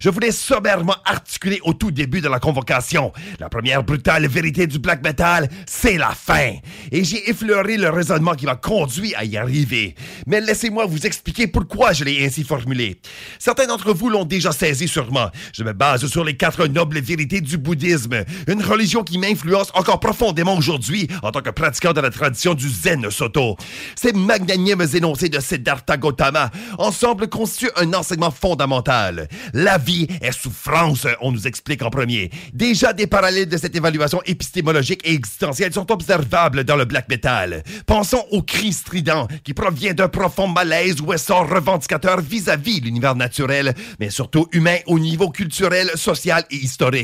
Je 0.00 0.10
voulais 0.10 0.32
sommairement 0.32 0.96
articuler 1.06 1.60
au 1.62 1.72
tout 1.72 1.90
début 1.90 2.20
de 2.20 2.28
la 2.28 2.40
convocation. 2.40 3.10
La 3.40 3.48
première 3.48 3.82
brutale 3.82 4.26
vérité 4.26 4.66
du 4.66 4.78
Black 4.78 5.02
Metal, 5.02 5.48
c'est 5.66 5.96
la 5.96 6.10
fin. 6.10 6.52
Et 6.92 7.04
j'ai 7.04 7.30
effleuré 7.30 7.78
le 7.78 7.88
raisonnement 7.88 8.34
qui 8.34 8.44
m'a 8.44 8.56
conduit 8.56 9.14
à 9.14 9.24
y 9.24 9.38
arriver. 9.38 9.94
Mais 10.26 10.42
laissez-moi 10.42 10.84
vous 10.84 11.06
expliquer 11.06 11.46
pourquoi 11.46 11.94
je 11.94 12.04
l'ai 12.04 12.26
ainsi 12.26 12.44
formulé. 12.44 13.00
Certains 13.38 13.66
d'entre 13.66 13.94
vous 13.94 14.10
l'ont 14.10 14.26
déjà 14.26 14.52
saisi 14.52 14.88
sûrement. 14.88 15.30
Je 15.54 15.64
me 15.64 15.72
base 15.72 16.06
sur 16.06 16.22
les 16.22 16.36
quatre 16.36 16.66
nobles 16.66 17.00
vérités 17.00 17.13
du 17.16 17.58
bouddhisme, 17.58 18.24
une 18.48 18.62
religion 18.62 19.02
qui 19.02 19.18
m'influence 19.18 19.70
encore 19.74 20.00
profondément 20.00 20.56
aujourd'hui 20.56 21.08
en 21.22 21.30
tant 21.30 21.40
que 21.40 21.50
pratiquant 21.50 21.92
de 21.92 22.00
la 22.00 22.10
tradition 22.10 22.54
du 22.54 22.68
Zen 22.68 23.10
Soto. 23.10 23.56
Ces 23.94 24.12
magnanimes 24.12 24.84
énoncés 24.94 25.28
de 25.28 25.40
Siddhartha 25.40 25.96
Gautama 25.96 26.50
ensemble 26.78 27.28
constituent 27.28 27.70
un 27.76 27.92
enseignement 27.94 28.30
fondamental. 28.30 29.28
La 29.52 29.78
vie 29.78 30.08
est 30.20 30.32
souffrance, 30.32 31.06
on 31.20 31.32
nous 31.32 31.46
explique 31.46 31.82
en 31.82 31.90
premier. 31.90 32.30
Déjà, 32.52 32.92
des 32.92 33.06
parallèles 33.06 33.48
de 33.48 33.56
cette 33.56 33.76
évaluation 33.76 34.20
épistémologique 34.26 35.02
et 35.04 35.14
existentielle 35.14 35.72
sont 35.72 35.90
observables 35.92 36.64
dans 36.64 36.76
le 36.76 36.84
black 36.84 37.08
metal. 37.08 37.62
Pensons 37.86 38.24
au 38.30 38.42
cri 38.42 38.72
strident 38.72 39.28
qui 39.44 39.54
provient 39.54 39.94
d'un 39.94 40.08
profond 40.08 40.48
malaise 40.48 41.00
ou 41.00 41.12
essor 41.12 41.48
revendicateur 41.48 42.20
vis-à-vis 42.20 42.80
l'univers 42.80 43.14
naturel, 43.14 43.74
mais 44.00 44.10
surtout 44.10 44.48
humain 44.52 44.78
au 44.86 44.98
niveau 44.98 45.30
culturel, 45.30 45.90
social 45.94 46.44
et 46.50 46.56
historique. 46.56 47.03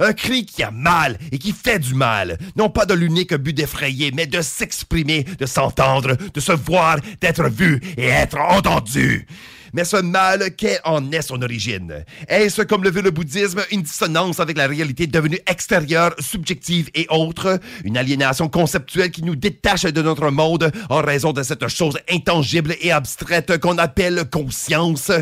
Un 0.00 0.12
cri 0.12 0.46
qui 0.46 0.62
a 0.62 0.70
mal 0.70 1.18
et 1.32 1.38
qui 1.38 1.52
fait 1.52 1.78
du 1.78 1.94
mal. 1.94 2.38
Non 2.56 2.70
pas 2.70 2.86
de 2.86 2.94
l'unique 2.94 3.34
but 3.34 3.52
d'effrayer, 3.52 4.12
mais 4.12 4.26
de 4.26 4.42
s'exprimer, 4.42 5.24
de 5.24 5.46
s'entendre, 5.46 6.16
de 6.32 6.40
se 6.40 6.52
voir, 6.52 6.98
d'être 7.20 7.48
vu 7.48 7.80
et 7.96 8.06
être 8.06 8.38
entendu. 8.38 9.26
Mais 9.72 9.84
ce 9.84 9.96
mal, 9.96 10.54
quelle 10.56 10.80
en 10.84 11.12
est 11.12 11.22
son 11.22 11.40
origine? 11.42 12.04
Est-ce, 12.28 12.62
comme 12.62 12.84
le 12.84 12.90
veut 12.90 13.02
le 13.02 13.10
bouddhisme, 13.10 13.62
une 13.70 13.82
dissonance 13.82 14.40
avec 14.40 14.56
la 14.56 14.66
réalité 14.66 15.06
devenue 15.06 15.38
extérieure, 15.46 16.14
subjective 16.18 16.90
et 16.94 17.06
autre? 17.10 17.60
Une 17.84 17.96
aliénation 17.96 18.48
conceptuelle 18.48 19.10
qui 19.10 19.22
nous 19.22 19.36
détache 19.36 19.82
de 19.82 20.02
notre 20.02 20.30
monde 20.30 20.70
en 20.88 21.00
raison 21.00 21.32
de 21.32 21.42
cette 21.42 21.68
chose 21.68 21.98
intangible 22.10 22.74
et 22.80 22.92
abstraite 22.92 23.58
qu'on 23.58 23.78
appelle 23.78 24.24
conscience? 24.30 25.12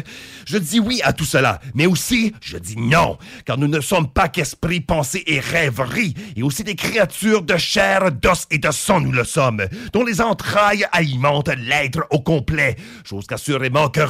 Je 0.46 0.59
dis 0.59 0.80
oui 0.80 1.01
à 1.05 1.12
tout 1.12 1.24
cela, 1.24 1.61
mais 1.74 1.86
aussi 1.86 2.32
je 2.40 2.57
dis 2.57 2.76
non, 2.76 3.18
car 3.44 3.59
nous 3.59 3.68
ne 3.68 3.80
sommes 3.80 4.09
pas 4.09 4.28
qu'esprit, 4.28 4.80
pensée 4.80 5.22
et 5.26 5.40
rêverie, 5.40 6.14
et 6.36 6.42
aussi 6.42 6.64
des 6.64 6.74
créatures 6.74 7.42
de 7.42 7.57
chair, 7.57 8.12
d'os 8.12 8.46
et 8.51 8.59
de 8.59 8.70
sang 8.70 9.01
nous 9.01 9.12
le 9.12 9.24
sommes, 9.24 9.66
dont 9.92 10.05
les 10.05 10.20
entrailles 10.20 10.86
alimentent 10.92 11.51
l'être 11.57 12.07
au 12.11 12.20
complet, 12.20 12.76
chose 13.05 13.26
qu'assurément 13.26 13.88
que 13.88 14.01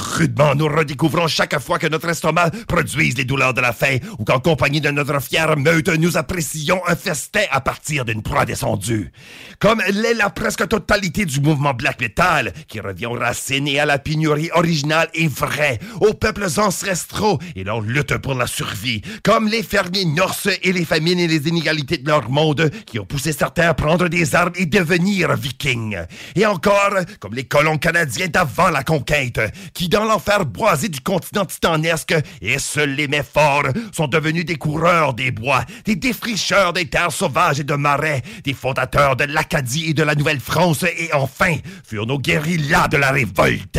nous 0.57 0.69
redécouvrons 0.69 1.29
chaque 1.29 1.59
fois 1.59 1.79
que 1.79 1.87
notre 1.87 2.09
estomac 2.09 2.51
produise 2.67 3.17
les 3.17 3.25
douleurs 3.25 3.55
de 3.55 3.61
la 3.61 3.73
faim, 3.73 3.99
ou 4.19 4.25
qu'en 4.25 4.41
compagnie 4.41 4.81
de 4.81 4.91
notre 4.91 5.21
fière 5.21 5.57
meute, 5.57 5.89
nous 5.89 6.17
apprécions 6.17 6.81
un 6.87 6.97
festin 6.97 7.45
à 7.51 7.61
partir 7.61 8.05
d'une 8.05 8.23
proie 8.23 8.45
descendue. 8.45 9.13
Comme 9.59 9.83
l'est 9.91 10.15
la 10.15 10.31
presque 10.31 10.67
totalité 10.69 11.25
du 11.25 11.41
mouvement 11.41 11.75
black 11.75 12.01
metal, 12.01 12.53
qui 12.69 12.81
revient 12.81 13.07
aux 13.07 13.19
racines 13.19 13.69
et 13.69 13.81
à 13.81 13.87
la 13.87 13.99
pénurie 13.99 14.51
originale 14.55 15.09
et 15.15 15.29
vraie, 15.29 15.79
aux 16.01 16.15
peuples 16.15 16.47
ancestraux 16.59 17.39
et 17.57 17.65
leur 17.65 17.81
lutte 17.81 18.17
pour 18.19 18.35
la 18.35 18.47
survie, 18.47 19.03
comme 19.23 19.49
les 19.49 19.63
fermiers 19.63 20.05
norses 20.05 20.49
et 20.63 20.73
les 20.73 20.85
famines 20.85 21.19
et 21.19 21.27
les 21.27 21.49
inégalités 21.49 21.99
de 21.99 22.09
leur 22.09 22.31
monde 22.31 22.71
qui 22.87 22.99
ont 22.99 23.05
poussé 23.05 23.33
certains 23.33 23.69
à 23.69 23.75
prendre 23.75 24.09
des 24.09 24.35
armes 24.35 24.53
et 24.57 24.67
devenir 24.67 25.35
vikings. 25.37 25.99
Et 26.35 26.47
encore, 26.47 26.95
comme 27.21 27.35
les 27.35 27.45
colons 27.45 27.79
canadiens 27.79 28.29
d'avant 28.29 28.71
la 28.71 28.83
conquête, 28.83 29.41
qui 29.75 29.89
dans 29.89 30.05
l'enfer 30.19 30.45
boisé 30.45 30.89
du 30.89 31.01
continent 31.01 31.45
titanesque, 31.45 32.13
et 32.43 32.57
les 32.87 33.07
mets 33.07 33.23
forts, 33.23 33.69
sont 33.93 34.09
devenus 34.09 34.45
des 34.45 34.57
coureurs 34.57 35.15
des 35.15 35.31
bois, 35.31 35.65
des 35.85 35.95
défricheurs 35.95 36.73
des 36.73 36.87
terres 36.87 37.13
sauvages 37.13 37.61
et 37.61 37.65
de 37.65 37.75
marais, 37.75 38.23
des 38.43 38.53
fondateurs 38.53 39.15
de 39.15 39.25
l'Acadie 39.25 39.91
et 39.91 39.95
de 39.95 40.03
la 40.03 40.17
Nouvelle-France, 40.17 40.83
et 40.83 41.13
enfin, 41.15 41.55
furent 41.85 42.07
nos 42.07 42.19
guérillas 42.19 42.89
de 42.89 42.97
la 42.97 43.13
révolte. 43.13 43.79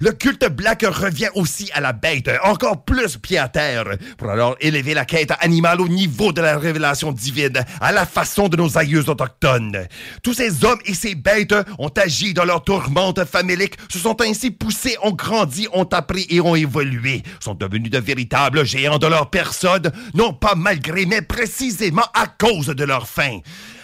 Le 0.00 0.12
culte 0.12 0.48
black 0.48 0.84
revient 0.88 1.30
aussi 1.34 1.70
à 1.72 1.80
la 1.80 1.92
bête, 1.92 2.30
encore 2.44 2.84
plus 2.84 3.16
pied 3.16 3.38
à 3.38 3.48
terre, 3.48 3.84
pour 4.16 4.30
alors 4.30 4.56
élever 4.60 4.94
la 4.94 5.04
quête 5.04 5.32
animale 5.40 5.80
au 5.80 5.88
niveau 5.88 6.32
de 6.32 6.40
la 6.40 6.56
révélation 6.58 7.10
divine, 7.12 7.64
à 7.80 7.92
la 7.92 8.06
façon 8.06 8.48
de 8.48 8.56
nos 8.56 8.78
aïeux 8.78 9.08
autochtones. 9.08 9.86
Tous 10.22 10.34
ces 10.34 10.64
hommes 10.64 10.78
et 10.86 10.94
ces 10.94 11.14
bêtes 11.14 11.54
ont 11.78 11.88
agi 11.88 12.32
dans 12.34 12.44
leur 12.44 12.62
tourmente 12.62 13.24
famélique, 13.24 13.74
se 13.90 13.98
sont 13.98 14.20
ainsi 14.22 14.50
poussés, 14.50 14.96
ont 15.02 15.12
grandi, 15.12 15.66
ont 15.72 15.84
appris 15.84 16.26
et 16.30 16.40
ont 16.40 16.54
évolué, 16.54 17.22
sont 17.40 17.54
devenus 17.54 17.90
de 17.90 17.98
véritables 17.98 18.64
géants 18.64 18.98
de 18.98 19.06
leur 19.06 19.30
personne, 19.30 19.90
non 20.14 20.32
pas 20.32 20.54
malgré, 20.54 21.06
mais 21.06 21.22
précisément 21.22 22.06
à 22.14 22.26
cause 22.26 22.66
de 22.66 22.84
leur 22.84 23.08
faim. 23.08 23.40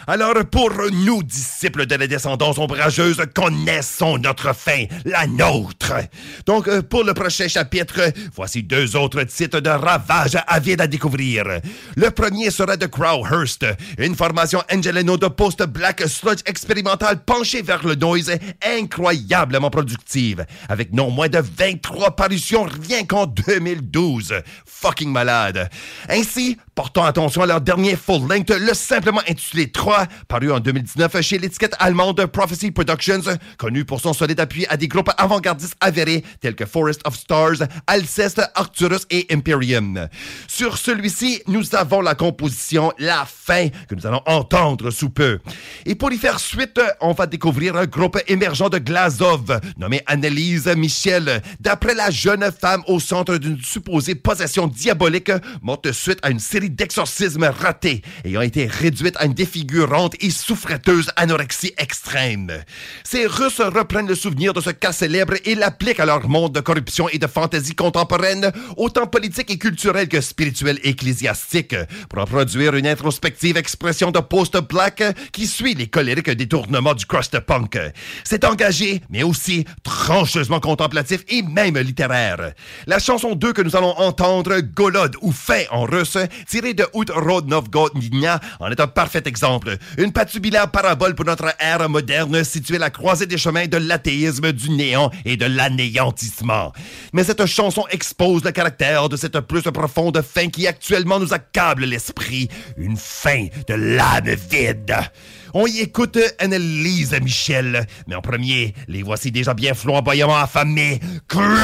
Alors 0.06 0.34
pour 0.50 0.70
nous, 0.92 1.22
disciples 1.22 1.86
de 1.86 1.94
la 1.94 2.06
descendance 2.06 2.58
ombrageuse, 2.58 3.22
connaissons 3.34 4.18
notre 4.18 4.54
fin, 4.54 4.84
la 5.06 5.26
nôtre. 5.26 5.94
Donc 6.44 6.68
euh, 6.68 6.82
pour 6.82 7.04
le 7.04 7.14
prochain 7.14 7.48
chapitre, 7.48 8.12
voici 8.34 8.62
deux 8.62 8.96
autres 8.96 9.22
titres 9.22 9.60
de 9.60 9.70
ravage 9.70 10.36
avides 10.46 10.82
à 10.82 10.86
découvrir. 10.86 11.44
Le 11.96 12.10
premier 12.10 12.50
sera 12.50 12.76
de 12.76 12.84
Crowhurst, 12.84 13.64
une 13.96 14.14
formation 14.14 14.62
Angelino 14.70 15.16
de 15.16 15.28
post-black 15.28 16.02
sludge 16.06 16.42
expérimental 16.44 17.24
penchée 17.24 17.62
vers 17.62 17.86
le 17.86 17.94
noise 17.94 18.32
incroyablement 18.62 19.70
productive, 19.70 20.44
avec 20.68 20.92
non 20.92 21.10
moins 21.10 21.28
de 21.28 21.38
23 21.38 22.14
parutions 22.14 22.64
rien 22.64 23.04
qu'en 23.04 23.24
2012. 23.26 24.34
Fucking 24.66 25.10
malade. 25.10 25.70
Ainsi, 26.10 26.58
portons 26.74 27.04
attention 27.04 27.42
à 27.42 27.46
leur 27.46 27.62
dernier 27.62 27.96
full-length, 27.96 28.50
le 28.50 28.74
simplement 28.74 29.22
intitulé 29.26 29.70
3 29.70 29.93
paru 30.28 30.52
en 30.52 30.60
2019 30.60 31.20
chez 31.20 31.38
l'étiquette 31.38 31.74
allemande 31.78 32.24
Prophecy 32.26 32.70
Productions, 32.70 33.22
connu 33.58 33.84
pour 33.84 34.00
son 34.00 34.12
solide 34.12 34.40
appui 34.40 34.66
à 34.68 34.76
des 34.76 34.88
groupes 34.88 35.10
avant-gardistes 35.16 35.76
avérés 35.80 36.24
tels 36.40 36.54
que 36.54 36.66
Forest 36.66 37.00
of 37.06 37.16
Stars, 37.16 37.66
Alceste, 37.86 38.42
Arcturus 38.54 39.06
et 39.10 39.26
Imperium. 39.30 40.08
Sur 40.48 40.78
celui-ci, 40.78 41.42
nous 41.46 41.74
avons 41.74 42.00
la 42.00 42.14
composition 42.14 42.92
La 42.98 43.26
Fin 43.26 43.68
que 43.88 43.94
nous 43.94 44.06
allons 44.06 44.22
entendre 44.26 44.90
sous 44.90 45.10
peu. 45.10 45.38
Et 45.86 45.94
pour 45.94 46.12
y 46.12 46.18
faire 46.18 46.40
suite, 46.40 46.80
on 47.00 47.12
va 47.12 47.26
découvrir 47.26 47.76
un 47.76 47.86
groupe 47.86 48.18
émergent 48.26 48.70
de 48.70 48.78
Glazov 48.78 49.60
nommé 49.76 50.02
Annelise 50.06 50.66
Michel, 50.76 51.42
d'après 51.60 51.94
la 51.94 52.10
jeune 52.10 52.50
femme 52.52 52.82
au 52.86 53.00
centre 53.00 53.36
d'une 53.36 53.60
supposée 53.62 54.14
possession 54.14 54.66
diabolique 54.66 55.32
morte 55.62 55.92
suite 55.92 56.18
à 56.22 56.30
une 56.30 56.38
série 56.38 56.70
d'exorcismes 56.70 57.44
ratés, 57.44 58.02
ayant 58.24 58.40
été 58.40 58.66
réduite 58.66 59.16
à 59.18 59.26
une 59.26 59.34
défigure 59.34 59.83
et 60.20 60.30
souffreteuse 60.30 61.10
anorexie 61.16 61.72
extrême. 61.76 62.50
Ces 63.04 63.26
Russes 63.26 63.60
reprennent 63.60 64.08
le 64.08 64.14
souvenir 64.14 64.52
de 64.52 64.60
ce 64.60 64.70
cas 64.70 64.92
célèbre 64.92 65.34
et 65.44 65.54
l'appliquent 65.54 66.00
à 66.00 66.06
leur 66.06 66.28
monde 66.28 66.54
de 66.54 66.60
corruption 66.60 67.08
et 67.08 67.18
de 67.18 67.26
fantaisie 67.26 67.74
contemporaine, 67.74 68.50
autant 68.76 69.06
politique 69.06 69.50
et 69.50 69.58
culturelle 69.58 70.08
que 70.08 70.20
spirituelle 70.20 70.78
et 70.82 70.90
ecclésiastique, 70.90 71.76
pour 72.08 72.24
produire 72.24 72.74
une 72.74 72.86
introspective 72.86 73.56
expression 73.56 74.10
de 74.10 74.20
post-black 74.20 75.02
qui 75.32 75.46
suit 75.46 75.74
les 75.74 75.88
colériques 75.88 76.30
détournements 76.30 76.94
du 76.94 77.06
crust 77.06 77.38
punk. 77.40 77.78
C'est 78.24 78.44
engagé, 78.44 79.02
mais 79.10 79.22
aussi 79.22 79.64
trancheusement 79.82 80.60
contemplatif 80.60 81.24
et 81.28 81.42
même 81.42 81.78
littéraire. 81.78 82.52
La 82.86 82.98
chanson 82.98 83.34
2 83.34 83.52
que 83.52 83.62
nous 83.62 83.76
allons 83.76 83.96
entendre, 83.98 84.60
Golod 84.60 85.16
ou 85.20 85.32
Fait 85.32 85.68
en 85.70 85.84
russe, 85.84 86.18
tirée 86.48 86.74
de 86.74 86.84
Ut 86.94 87.10
Rodnovgodnia, 87.10 88.40
en 88.60 88.70
est 88.70 88.80
un 88.80 88.86
parfait 88.86 89.22
exemple. 89.26 89.73
Une 89.98 90.12
patubulaire 90.12 90.70
parabole 90.70 91.14
pour 91.14 91.24
notre 91.24 91.54
ère 91.58 91.88
moderne 91.88 92.44
située 92.44 92.76
à 92.76 92.80
la 92.80 92.90
croisée 92.90 93.26
des 93.26 93.38
chemins 93.38 93.66
de 93.66 93.76
l'athéisme, 93.76 94.52
du 94.52 94.70
néant 94.70 95.10
et 95.24 95.36
de 95.36 95.46
l'anéantissement. 95.46 96.72
Mais 97.12 97.24
cette 97.24 97.46
chanson 97.46 97.84
expose 97.90 98.44
le 98.44 98.52
caractère 98.52 99.08
de 99.08 99.16
cette 99.16 99.40
plus 99.40 99.62
profonde 99.62 100.20
fin 100.22 100.48
qui 100.48 100.66
actuellement 100.66 101.18
nous 101.18 101.32
accable 101.32 101.84
l'esprit. 101.84 102.48
Une 102.76 102.96
fin 102.96 103.46
de 103.68 103.74
l'âme 103.74 104.34
vide. 104.50 104.94
On 105.52 105.66
y 105.66 105.80
écoute 105.80 106.18
Annelise 106.38 107.18
Michel, 107.22 107.86
mais 108.06 108.14
en 108.16 108.20
premier, 108.20 108.74
les 108.88 109.02
voici 109.02 109.30
déjà 109.30 109.54
bien 109.54 109.74
flamboyamment 109.74 110.36
affamés. 110.36 111.00
Crowhurst! 111.28 111.54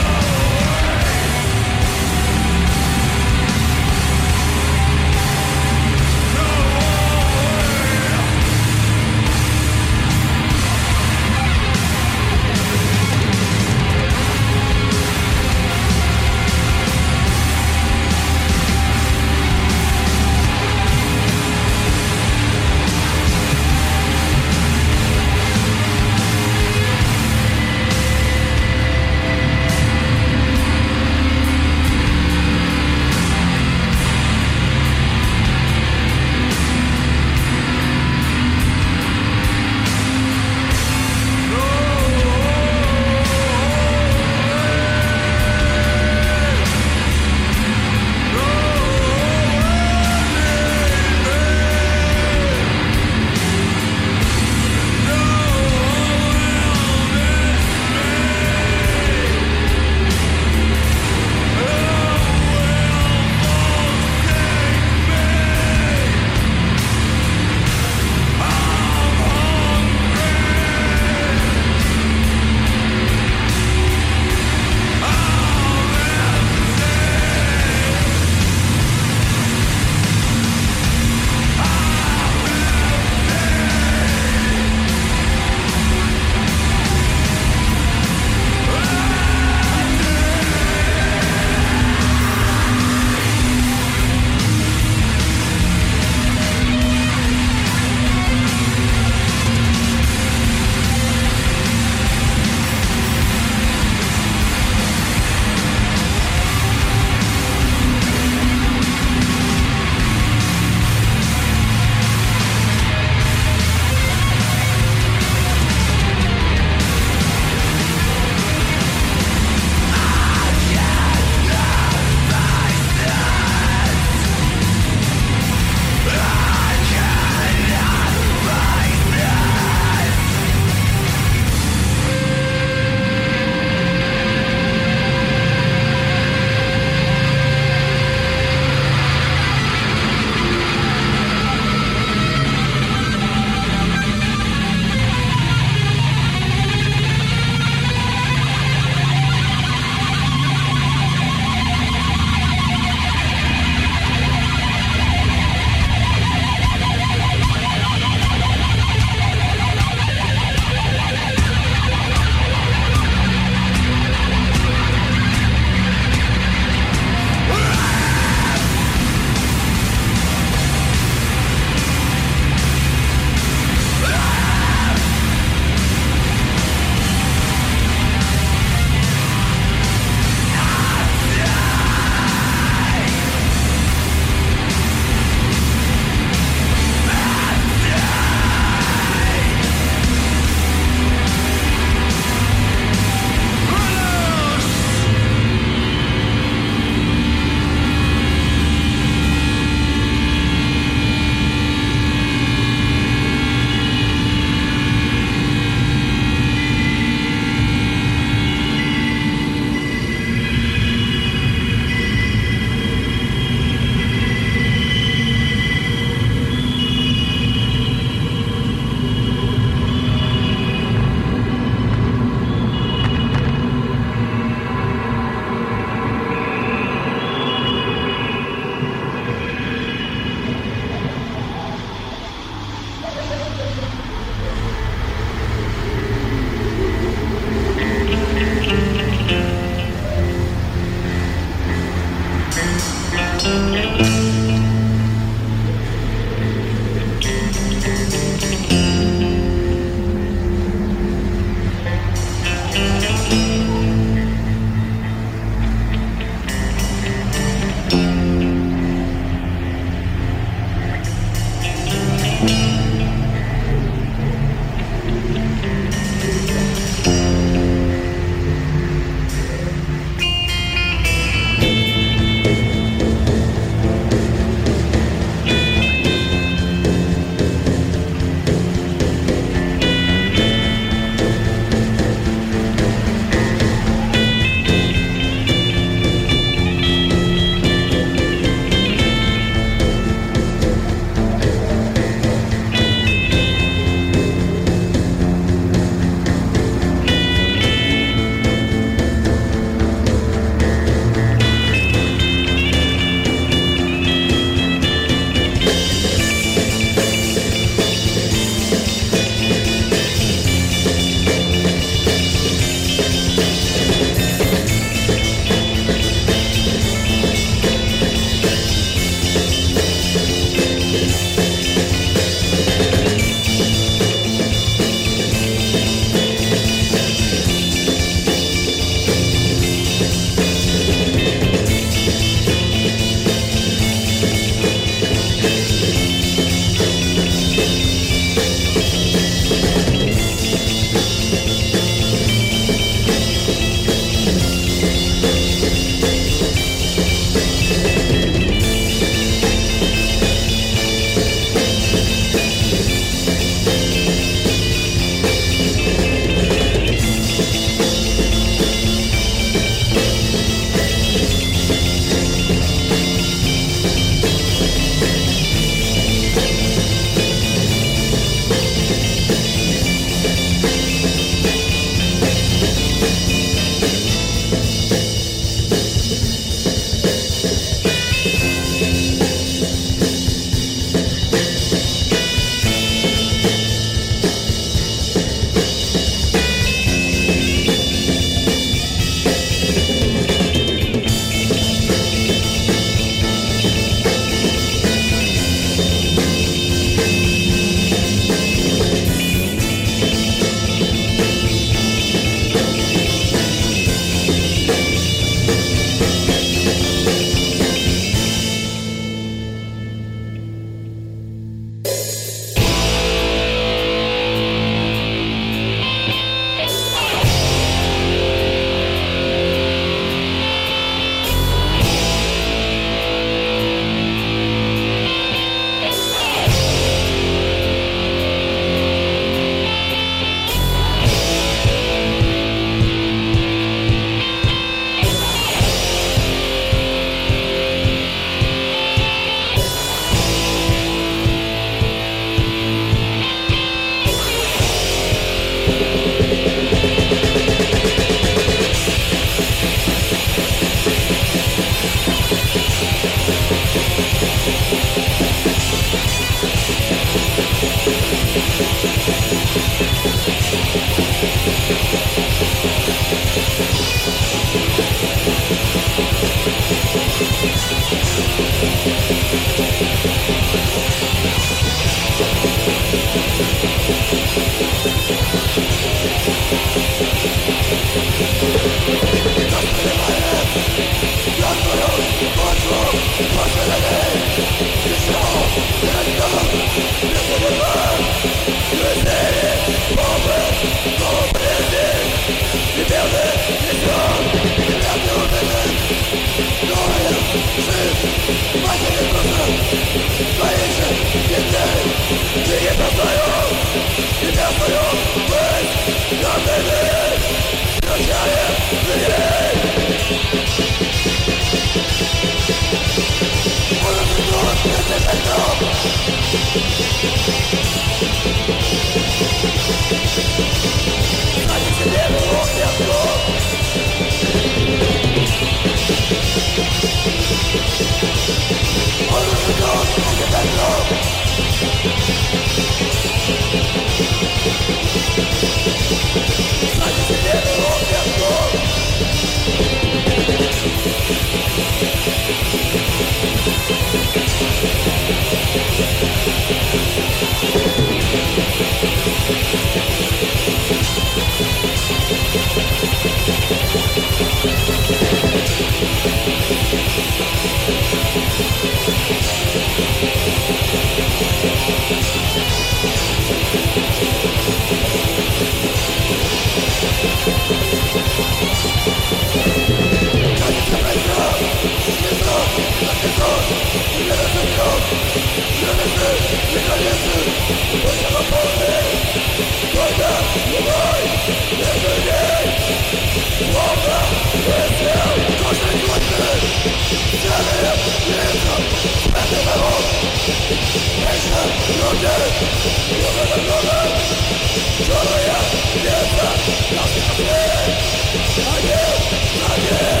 Yeah! 599.61 600.00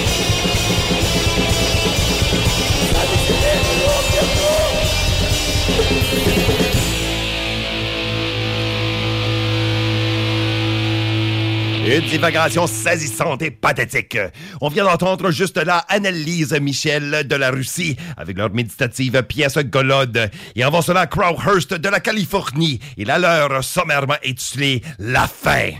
Une 11.91 12.07
divagation 12.07 12.67
saisissante 12.67 13.41
et 13.41 13.51
pathétique. 13.51 14.17
On 14.61 14.69
vient 14.69 14.85
d'entendre 14.85 15.29
juste 15.29 15.57
là 15.57 15.83
Annelise 15.89 16.53
Michel 16.53 17.27
de 17.27 17.35
la 17.35 17.51
Russie 17.51 17.97
avec 18.15 18.37
leur 18.37 18.49
méditative 18.53 19.21
pièce 19.23 19.57
Golode. 19.57 20.31
Et 20.55 20.63
avant 20.63 20.81
cela, 20.81 21.05
Crowhurst 21.05 21.73
de 21.73 21.89
la 21.89 21.99
Californie. 21.99 22.79
Et 22.97 23.03
la 23.03 23.19
leur 23.19 23.61
sommairement 23.61 24.15
intitulée 24.25 24.81
La 24.99 25.27
fin. 25.27 25.71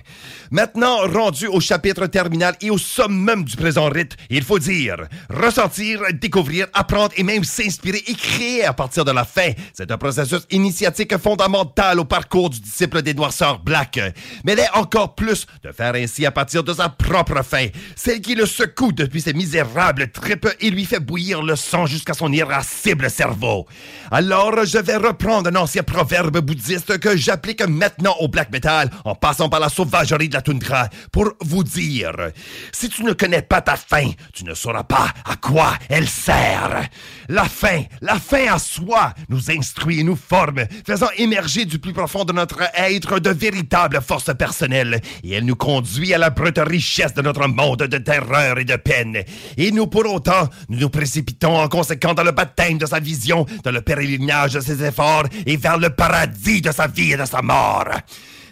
Maintenant, 0.54 1.08
rendu 1.08 1.48
au 1.48 1.62
chapitre 1.62 2.08
terminal 2.08 2.56
et 2.60 2.70
au 2.70 2.78
summum 2.78 3.46
du 3.46 3.56
présent 3.56 3.88
rite, 3.88 4.18
il 4.30 4.44
faut 4.44 4.60
dire 4.60 4.98
ressentir, 5.30 6.02
découvrir, 6.20 6.68
apprendre 6.74 7.14
et 7.16 7.24
même 7.24 7.46
s'inspirer 7.46 8.04
et 8.06 8.14
créer 8.16 8.66
à 8.66 8.74
partir 8.74 9.06
de 9.06 9.12
la 9.12 9.24
fin. 9.24 9.52
C'est 9.72 9.90
un 9.92 9.98
processus 9.98 10.46
initiatique 10.52 11.18
fondamental 11.18 12.02
au 12.02 12.04
parcours 12.04 12.50
du 12.50 12.60
disciple 12.60 13.02
des 13.02 13.14
noirceurs 13.14 13.60
Black. 13.60 13.98
Mais 14.44 14.52
il 14.52 14.60
est 14.60 14.76
encore 14.76 15.16
plus 15.16 15.48
de 15.64 15.72
faire 15.72 15.96
ainsi 16.04 16.26
à 16.26 16.32
partir 16.32 16.64
de 16.64 16.74
sa 16.74 16.90
propre 16.90 17.44
fin, 17.44 17.68
celle 17.96 18.22
qui 18.22 18.36
le 18.36 18.46
secoue 18.46 18.92
depuis 18.92 19.22
ses 19.22 19.34
misérables 19.34 20.12
tripes 20.12 20.48
et 20.60 20.70
lui 20.70 20.86
fait 20.86 21.00
bouillir 21.00 21.42
le 21.42 21.56
sang 21.56 21.86
jusqu'à 21.86 22.14
son 22.14 22.32
irascible 22.32 23.10
cerveau. 23.10 23.66
Alors, 24.12 24.66
je 24.66 24.78
vais 24.78 24.98
reprendre 24.98 25.50
un 25.50 25.56
ancien 25.56 25.84
proverbe 25.84 26.40
bouddhiste 26.40 26.98
que 27.00 27.16
j'applique 27.16 27.68
maintenant 27.68 28.16
au 28.20 28.28
black 28.28 28.52
metal 28.52 28.90
en 29.06 29.16
passant 29.16 29.50
par 29.50 29.60
la 29.60 29.70
sauvagerie 29.70 30.30
de 30.30 30.34
la 30.34 30.42
toundra 30.42 30.90
pour 31.12 31.32
vous 31.42 31.64
dire, 31.64 32.32
si 32.72 32.90
tu 32.90 33.04
ne 33.04 33.14
connais 33.14 33.42
pas 33.42 33.62
ta 33.62 33.76
fin, 33.76 34.12
tu 34.34 34.44
ne 34.46 34.54
sauras 34.54 34.84
pas 34.84 35.10
à 35.26 35.36
quoi 35.36 35.74
elle 35.90 36.08
sert. 36.08 36.90
La 37.30 37.46
fin, 37.46 37.84
la 38.02 38.20
fin 38.20 38.54
à 38.54 38.60
soi, 38.60 39.14
nous 39.30 39.52
instruit 39.52 40.00
et 40.00 40.04
nous 40.04 40.16
forme, 40.18 40.66
faisant 40.86 41.10
émerger 41.18 41.66
du 41.66 41.80
plus 41.80 41.94
profond 41.94 42.26
de 42.26 42.34
notre 42.34 42.62
être 42.76 43.20
de 43.20 43.30
véritables 43.30 44.02
forces 44.02 44.34
personnelles, 44.38 45.02
et 45.24 45.34
elle 45.34 45.46
nous 45.46 45.56
conduit 45.56 45.91
à 46.14 46.18
la 46.18 46.30
brute 46.30 46.60
richesse 46.60 47.14
de 47.14 47.22
notre 47.22 47.48
monde 47.48 47.84
de 47.84 47.98
terreur 47.98 48.58
et 48.58 48.66
de 48.66 48.76
peine. 48.78 49.24
Et 49.58 49.72
nous, 49.72 49.88
pour 49.88 50.06
autant, 50.12 50.48
nous 50.70 50.80
nous 50.80 50.90
précipitons 50.90 51.58
en 51.58 51.68
conséquent 51.68 52.14
dans 52.14 52.24
le 52.24 52.32
baptême 52.32 52.78
de 52.78 52.86
sa 52.86 53.00
vision, 53.00 53.46
dans 53.64 53.72
le 53.72 53.82
pèlerinage 53.82 54.54
de 54.54 54.62
ses 54.62 54.84
efforts, 54.84 55.26
et 55.46 55.58
vers 55.58 55.78
le 55.78 55.90
paradis 55.90 56.62
de 56.62 56.72
sa 56.72 56.88
vie 56.88 57.12
et 57.12 57.18
de 57.18 57.26
sa 57.26 57.42
mort. 57.42 57.90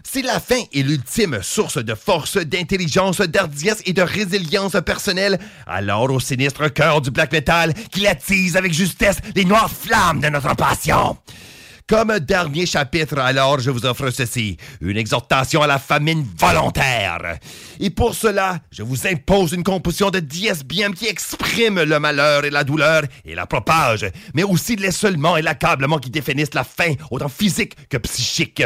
Si 0.03 0.21
la 0.21 0.39
fin 0.39 0.61
est 0.73 0.81
l'ultime 0.81 1.39
source 1.41 1.77
de 1.77 1.95
force, 1.95 2.37
d'intelligence, 2.37 3.21
d'ardiesse 3.21 3.81
et 3.85 3.93
de 3.93 4.01
résilience 4.01 4.75
personnelle, 4.85 5.39
alors 5.65 6.11
au 6.11 6.19
sinistre 6.19 6.67
cœur 6.73 7.01
du 7.01 7.11
black 7.11 7.31
metal 7.31 7.73
qu'il 7.91 8.07
attise 8.07 8.57
avec 8.57 8.73
justesse 8.73 9.17
les 9.35 9.45
noires 9.45 9.71
flammes 9.71 10.19
de 10.19 10.29
notre 10.29 10.55
passion. 10.55 11.17
Comme 11.89 12.19
dernier 12.19 12.67
chapitre, 12.67 13.17
alors, 13.17 13.59
je 13.59 13.71
vous 13.71 13.83
offre 13.83 14.11
ceci, 14.11 14.57
une 14.79 14.95
exhortation 14.95 15.63
à 15.63 15.65
la 15.65 15.79
famine 15.79 16.23
volontaire. 16.37 17.39
Et 17.79 17.89
pour 17.89 18.13
cela, 18.13 18.59
je 18.69 18.83
vous 18.83 19.07
impose 19.07 19.53
une 19.53 19.63
composition 19.63 20.11
de 20.11 20.19
dièse 20.19 20.63
bien 20.63 20.91
qui 20.91 21.07
exprime 21.07 21.81
le 21.81 21.99
malheur 21.99 22.45
et 22.45 22.51
la 22.51 22.63
douleur 22.63 23.01
et 23.25 23.33
la 23.33 23.47
propage, 23.47 24.05
mais 24.35 24.43
aussi 24.43 24.75
l'essolement 24.75 25.35
et 25.35 25.41
l'accablement 25.41 25.97
qui 25.97 26.11
définissent 26.11 26.53
la 26.53 26.63
fin, 26.63 26.93
autant 27.09 27.27
physique 27.27 27.75
que 27.89 27.97
psychique. 27.97 28.61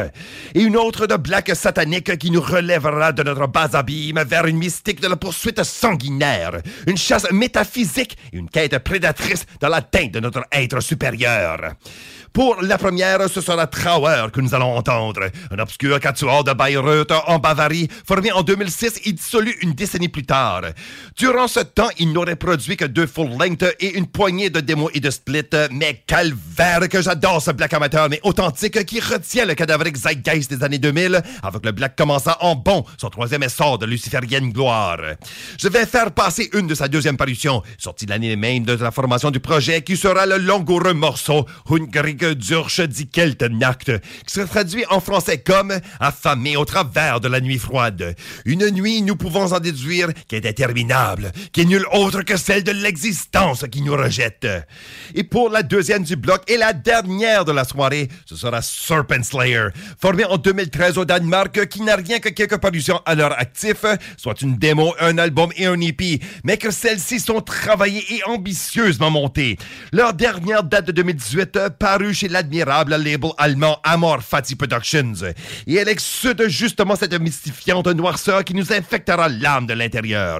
Et 0.53 0.61
une 0.61 0.75
autre 0.75 1.07
de 1.07 1.15
black 1.15 1.55
satanique 1.55 2.17
qui 2.17 2.29
nous 2.29 2.41
relèvera 2.41 3.13
de 3.13 3.23
notre 3.23 3.47
bas 3.47 3.69
abîme 3.71 4.21
vers 4.27 4.47
une 4.47 4.57
mystique 4.57 4.99
de 4.99 5.07
la 5.07 5.15
poursuite 5.15 5.63
sanguinaire, 5.63 6.59
une 6.87 6.97
chasse 6.97 7.31
métaphysique 7.31 8.17
et 8.33 8.37
une 8.37 8.49
quête 8.49 8.77
prédatrice 8.79 9.45
dans 9.61 9.69
l'atteinte 9.69 10.11
de 10.11 10.19
notre 10.19 10.43
être 10.51 10.81
supérieur. 10.81 11.75
Pour 12.33 12.63
la 12.63 12.79
première, 12.79 13.12
ce 13.27 13.41
sera 13.41 13.67
Trauer 13.67 14.31
que 14.31 14.41
nous 14.41 14.53
allons 14.53 14.75
entendre, 14.75 15.29
un 15.51 15.59
obscur 15.59 15.99
quatuor 15.99 16.43
de 16.43 16.53
Bayreuth 16.53 17.11
en 17.27 17.39
Bavarie, 17.39 17.87
formé 18.07 18.31
en 18.31 18.41
2006 18.41 19.01
et 19.05 19.13
dissolu 19.13 19.55
une 19.61 19.73
décennie 19.73 20.09
plus 20.09 20.25
tard. 20.25 20.61
Durant 21.17 21.47
ce 21.47 21.59
temps, 21.59 21.89
il 21.99 22.11
n'aurait 22.11 22.35
produit 22.35 22.77
que 22.77 22.85
deux 22.85 23.07
full-length 23.07 23.65
et 23.79 23.97
une 23.97 24.07
poignée 24.07 24.49
de 24.49 24.59
démos 24.59 24.91
et 24.93 24.99
de 24.99 25.09
splits, 25.09 25.43
mais 25.71 26.03
calvaire 26.07 26.89
que 26.89 27.01
j'adore 27.01 27.41
ce 27.41 27.51
black 27.51 27.73
amateur 27.73 28.09
mais 28.09 28.19
authentique 28.23 28.85
qui 28.85 28.99
retient 28.99 29.45
le 29.45 29.53
cadavérique 29.53 29.97
zeitgeist 29.97 30.49
des 30.51 30.63
années 30.63 30.79
2000, 30.79 31.21
avec 31.41 31.65
le 31.65 31.71
black 31.71 31.95
commençant 31.95 32.35
en 32.41 32.55
bon 32.55 32.83
son 32.97 33.09
troisième 33.09 33.43
essor 33.43 33.77
de 33.77 33.85
luciférienne 33.85 34.51
gloire. 34.51 34.97
Je 35.59 35.67
vais 35.67 35.85
faire 35.85 36.11
passer 36.11 36.49
une 36.53 36.67
de 36.67 36.75
sa 36.75 36.87
deuxième 36.87 37.17
parution, 37.17 37.61
sortie 37.77 38.05
l'année 38.05 38.35
même 38.35 38.65
de 38.65 38.73
la 38.73 38.91
formation 38.91 39.31
du 39.31 39.39
projet, 39.39 39.81
qui 39.81 39.97
sera 39.97 40.25
le 40.25 40.37
langoureux 40.37 40.93
morceau 40.93 41.45
Hungrig 41.69 42.33
Durche 42.33 42.81
die 43.03 43.09
Keltennacht, 43.09 43.91
qui 44.25 44.33
se 44.33 44.41
traduit 44.41 44.85
en 44.89 44.99
français 44.99 45.37
comme 45.39 45.73
affamé 45.99 46.55
au 46.57 46.65
travers 46.65 47.19
de 47.19 47.27
la 47.27 47.41
nuit 47.41 47.59
froide. 47.59 48.15
Une 48.45 48.69
nuit, 48.69 49.01
nous 49.01 49.15
pouvons 49.15 49.51
en 49.53 49.59
déduire, 49.59 50.09
qui 50.27 50.35
est 50.35 50.45
interminable, 50.45 51.31
qui 51.51 51.61
est 51.61 51.65
nulle 51.65 51.85
autre 51.91 52.21
que 52.21 52.37
celle 52.37 52.63
de 52.63 52.71
l'existence 52.71 53.65
qui 53.71 53.81
nous 53.81 53.95
rejette. 53.95 54.47
Et 55.15 55.23
pour 55.23 55.49
la 55.49 55.63
deuxième 55.63 56.03
du 56.03 56.15
bloc 56.15 56.43
et 56.47 56.57
la 56.57 56.73
dernière 56.73 57.45
de 57.45 57.51
la 57.51 57.63
soirée, 57.63 58.07
ce 58.25 58.35
sera 58.35 58.61
Serpent 58.61 59.23
Slayer, 59.23 59.67
formé 59.99 60.25
en 60.25 60.37
2013 60.37 60.97
au 60.97 61.05
Danemark, 61.05 61.67
qui 61.67 61.81
n'a 61.81 61.95
rien 61.95 62.19
que 62.19 62.29
quelques 62.29 62.57
parutions 62.57 63.01
à 63.05 63.15
leur 63.15 63.37
actif, 63.37 63.85
soit 64.17 64.41
une 64.41 64.57
démo, 64.57 64.93
un 64.99 65.17
album 65.17 65.51
et 65.57 65.65
un 65.65 65.79
EP, 65.81 66.19
mais 66.43 66.57
que 66.57 66.71
celles-ci 66.71 67.19
sont 67.19 67.41
travaillées 67.41 68.05
et 68.13 68.23
ambitieusement 68.25 69.11
montées. 69.11 69.57
Leur 69.91 70.13
dernière 70.13 70.63
date 70.63 70.87
de 70.87 70.91
2018 70.91 71.69
parut 71.79 72.13
chez 72.13 72.27
l'admirable 72.27 72.92
label 72.97 73.31
allemand 73.37 73.79
Amor 73.83 74.21
Fati 74.21 74.55
Productions. 74.55 75.23
Et 75.67 75.75
elle 75.75 75.89
exude 75.89 76.47
justement 76.47 76.95
cette 76.95 77.19
mystifiante 77.19 77.87
noirceur 77.87 78.43
qui 78.43 78.53
nous 78.53 78.71
infectera 78.73 79.29
l'âme 79.29 79.65
de 79.65 79.73
l'intérieur. 79.73 80.39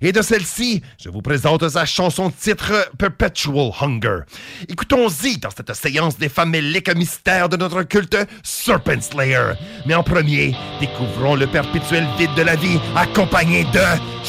Et 0.00 0.12
de 0.12 0.22
celle-ci, 0.22 0.82
je 1.02 1.08
vous 1.08 1.22
présente 1.22 1.68
sa 1.68 1.84
chanson 1.84 2.30
titre 2.30 2.90
Perpetual 2.98 3.70
Hunger. 3.80 4.20
Écoutons-y 4.68 5.38
dans 5.38 5.50
cette 5.50 5.74
séance 5.74 6.18
des 6.18 6.28
faméliques 6.28 6.94
mystères 6.94 7.48
de 7.48 7.56
notre 7.56 7.82
culte 7.82 8.16
Serpent 8.42 9.00
Slayer. 9.00 9.52
Mais 9.86 9.94
en 9.94 10.02
premier, 10.02 10.54
découvrons 10.80 11.36
le 11.36 11.46
perpétuel 11.46 12.06
vide 12.18 12.34
de 12.36 12.42
la 12.42 12.56
vie 12.56 12.78
accompagné 12.96 13.64
de 13.64 13.80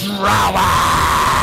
Drawer! 0.07 1.42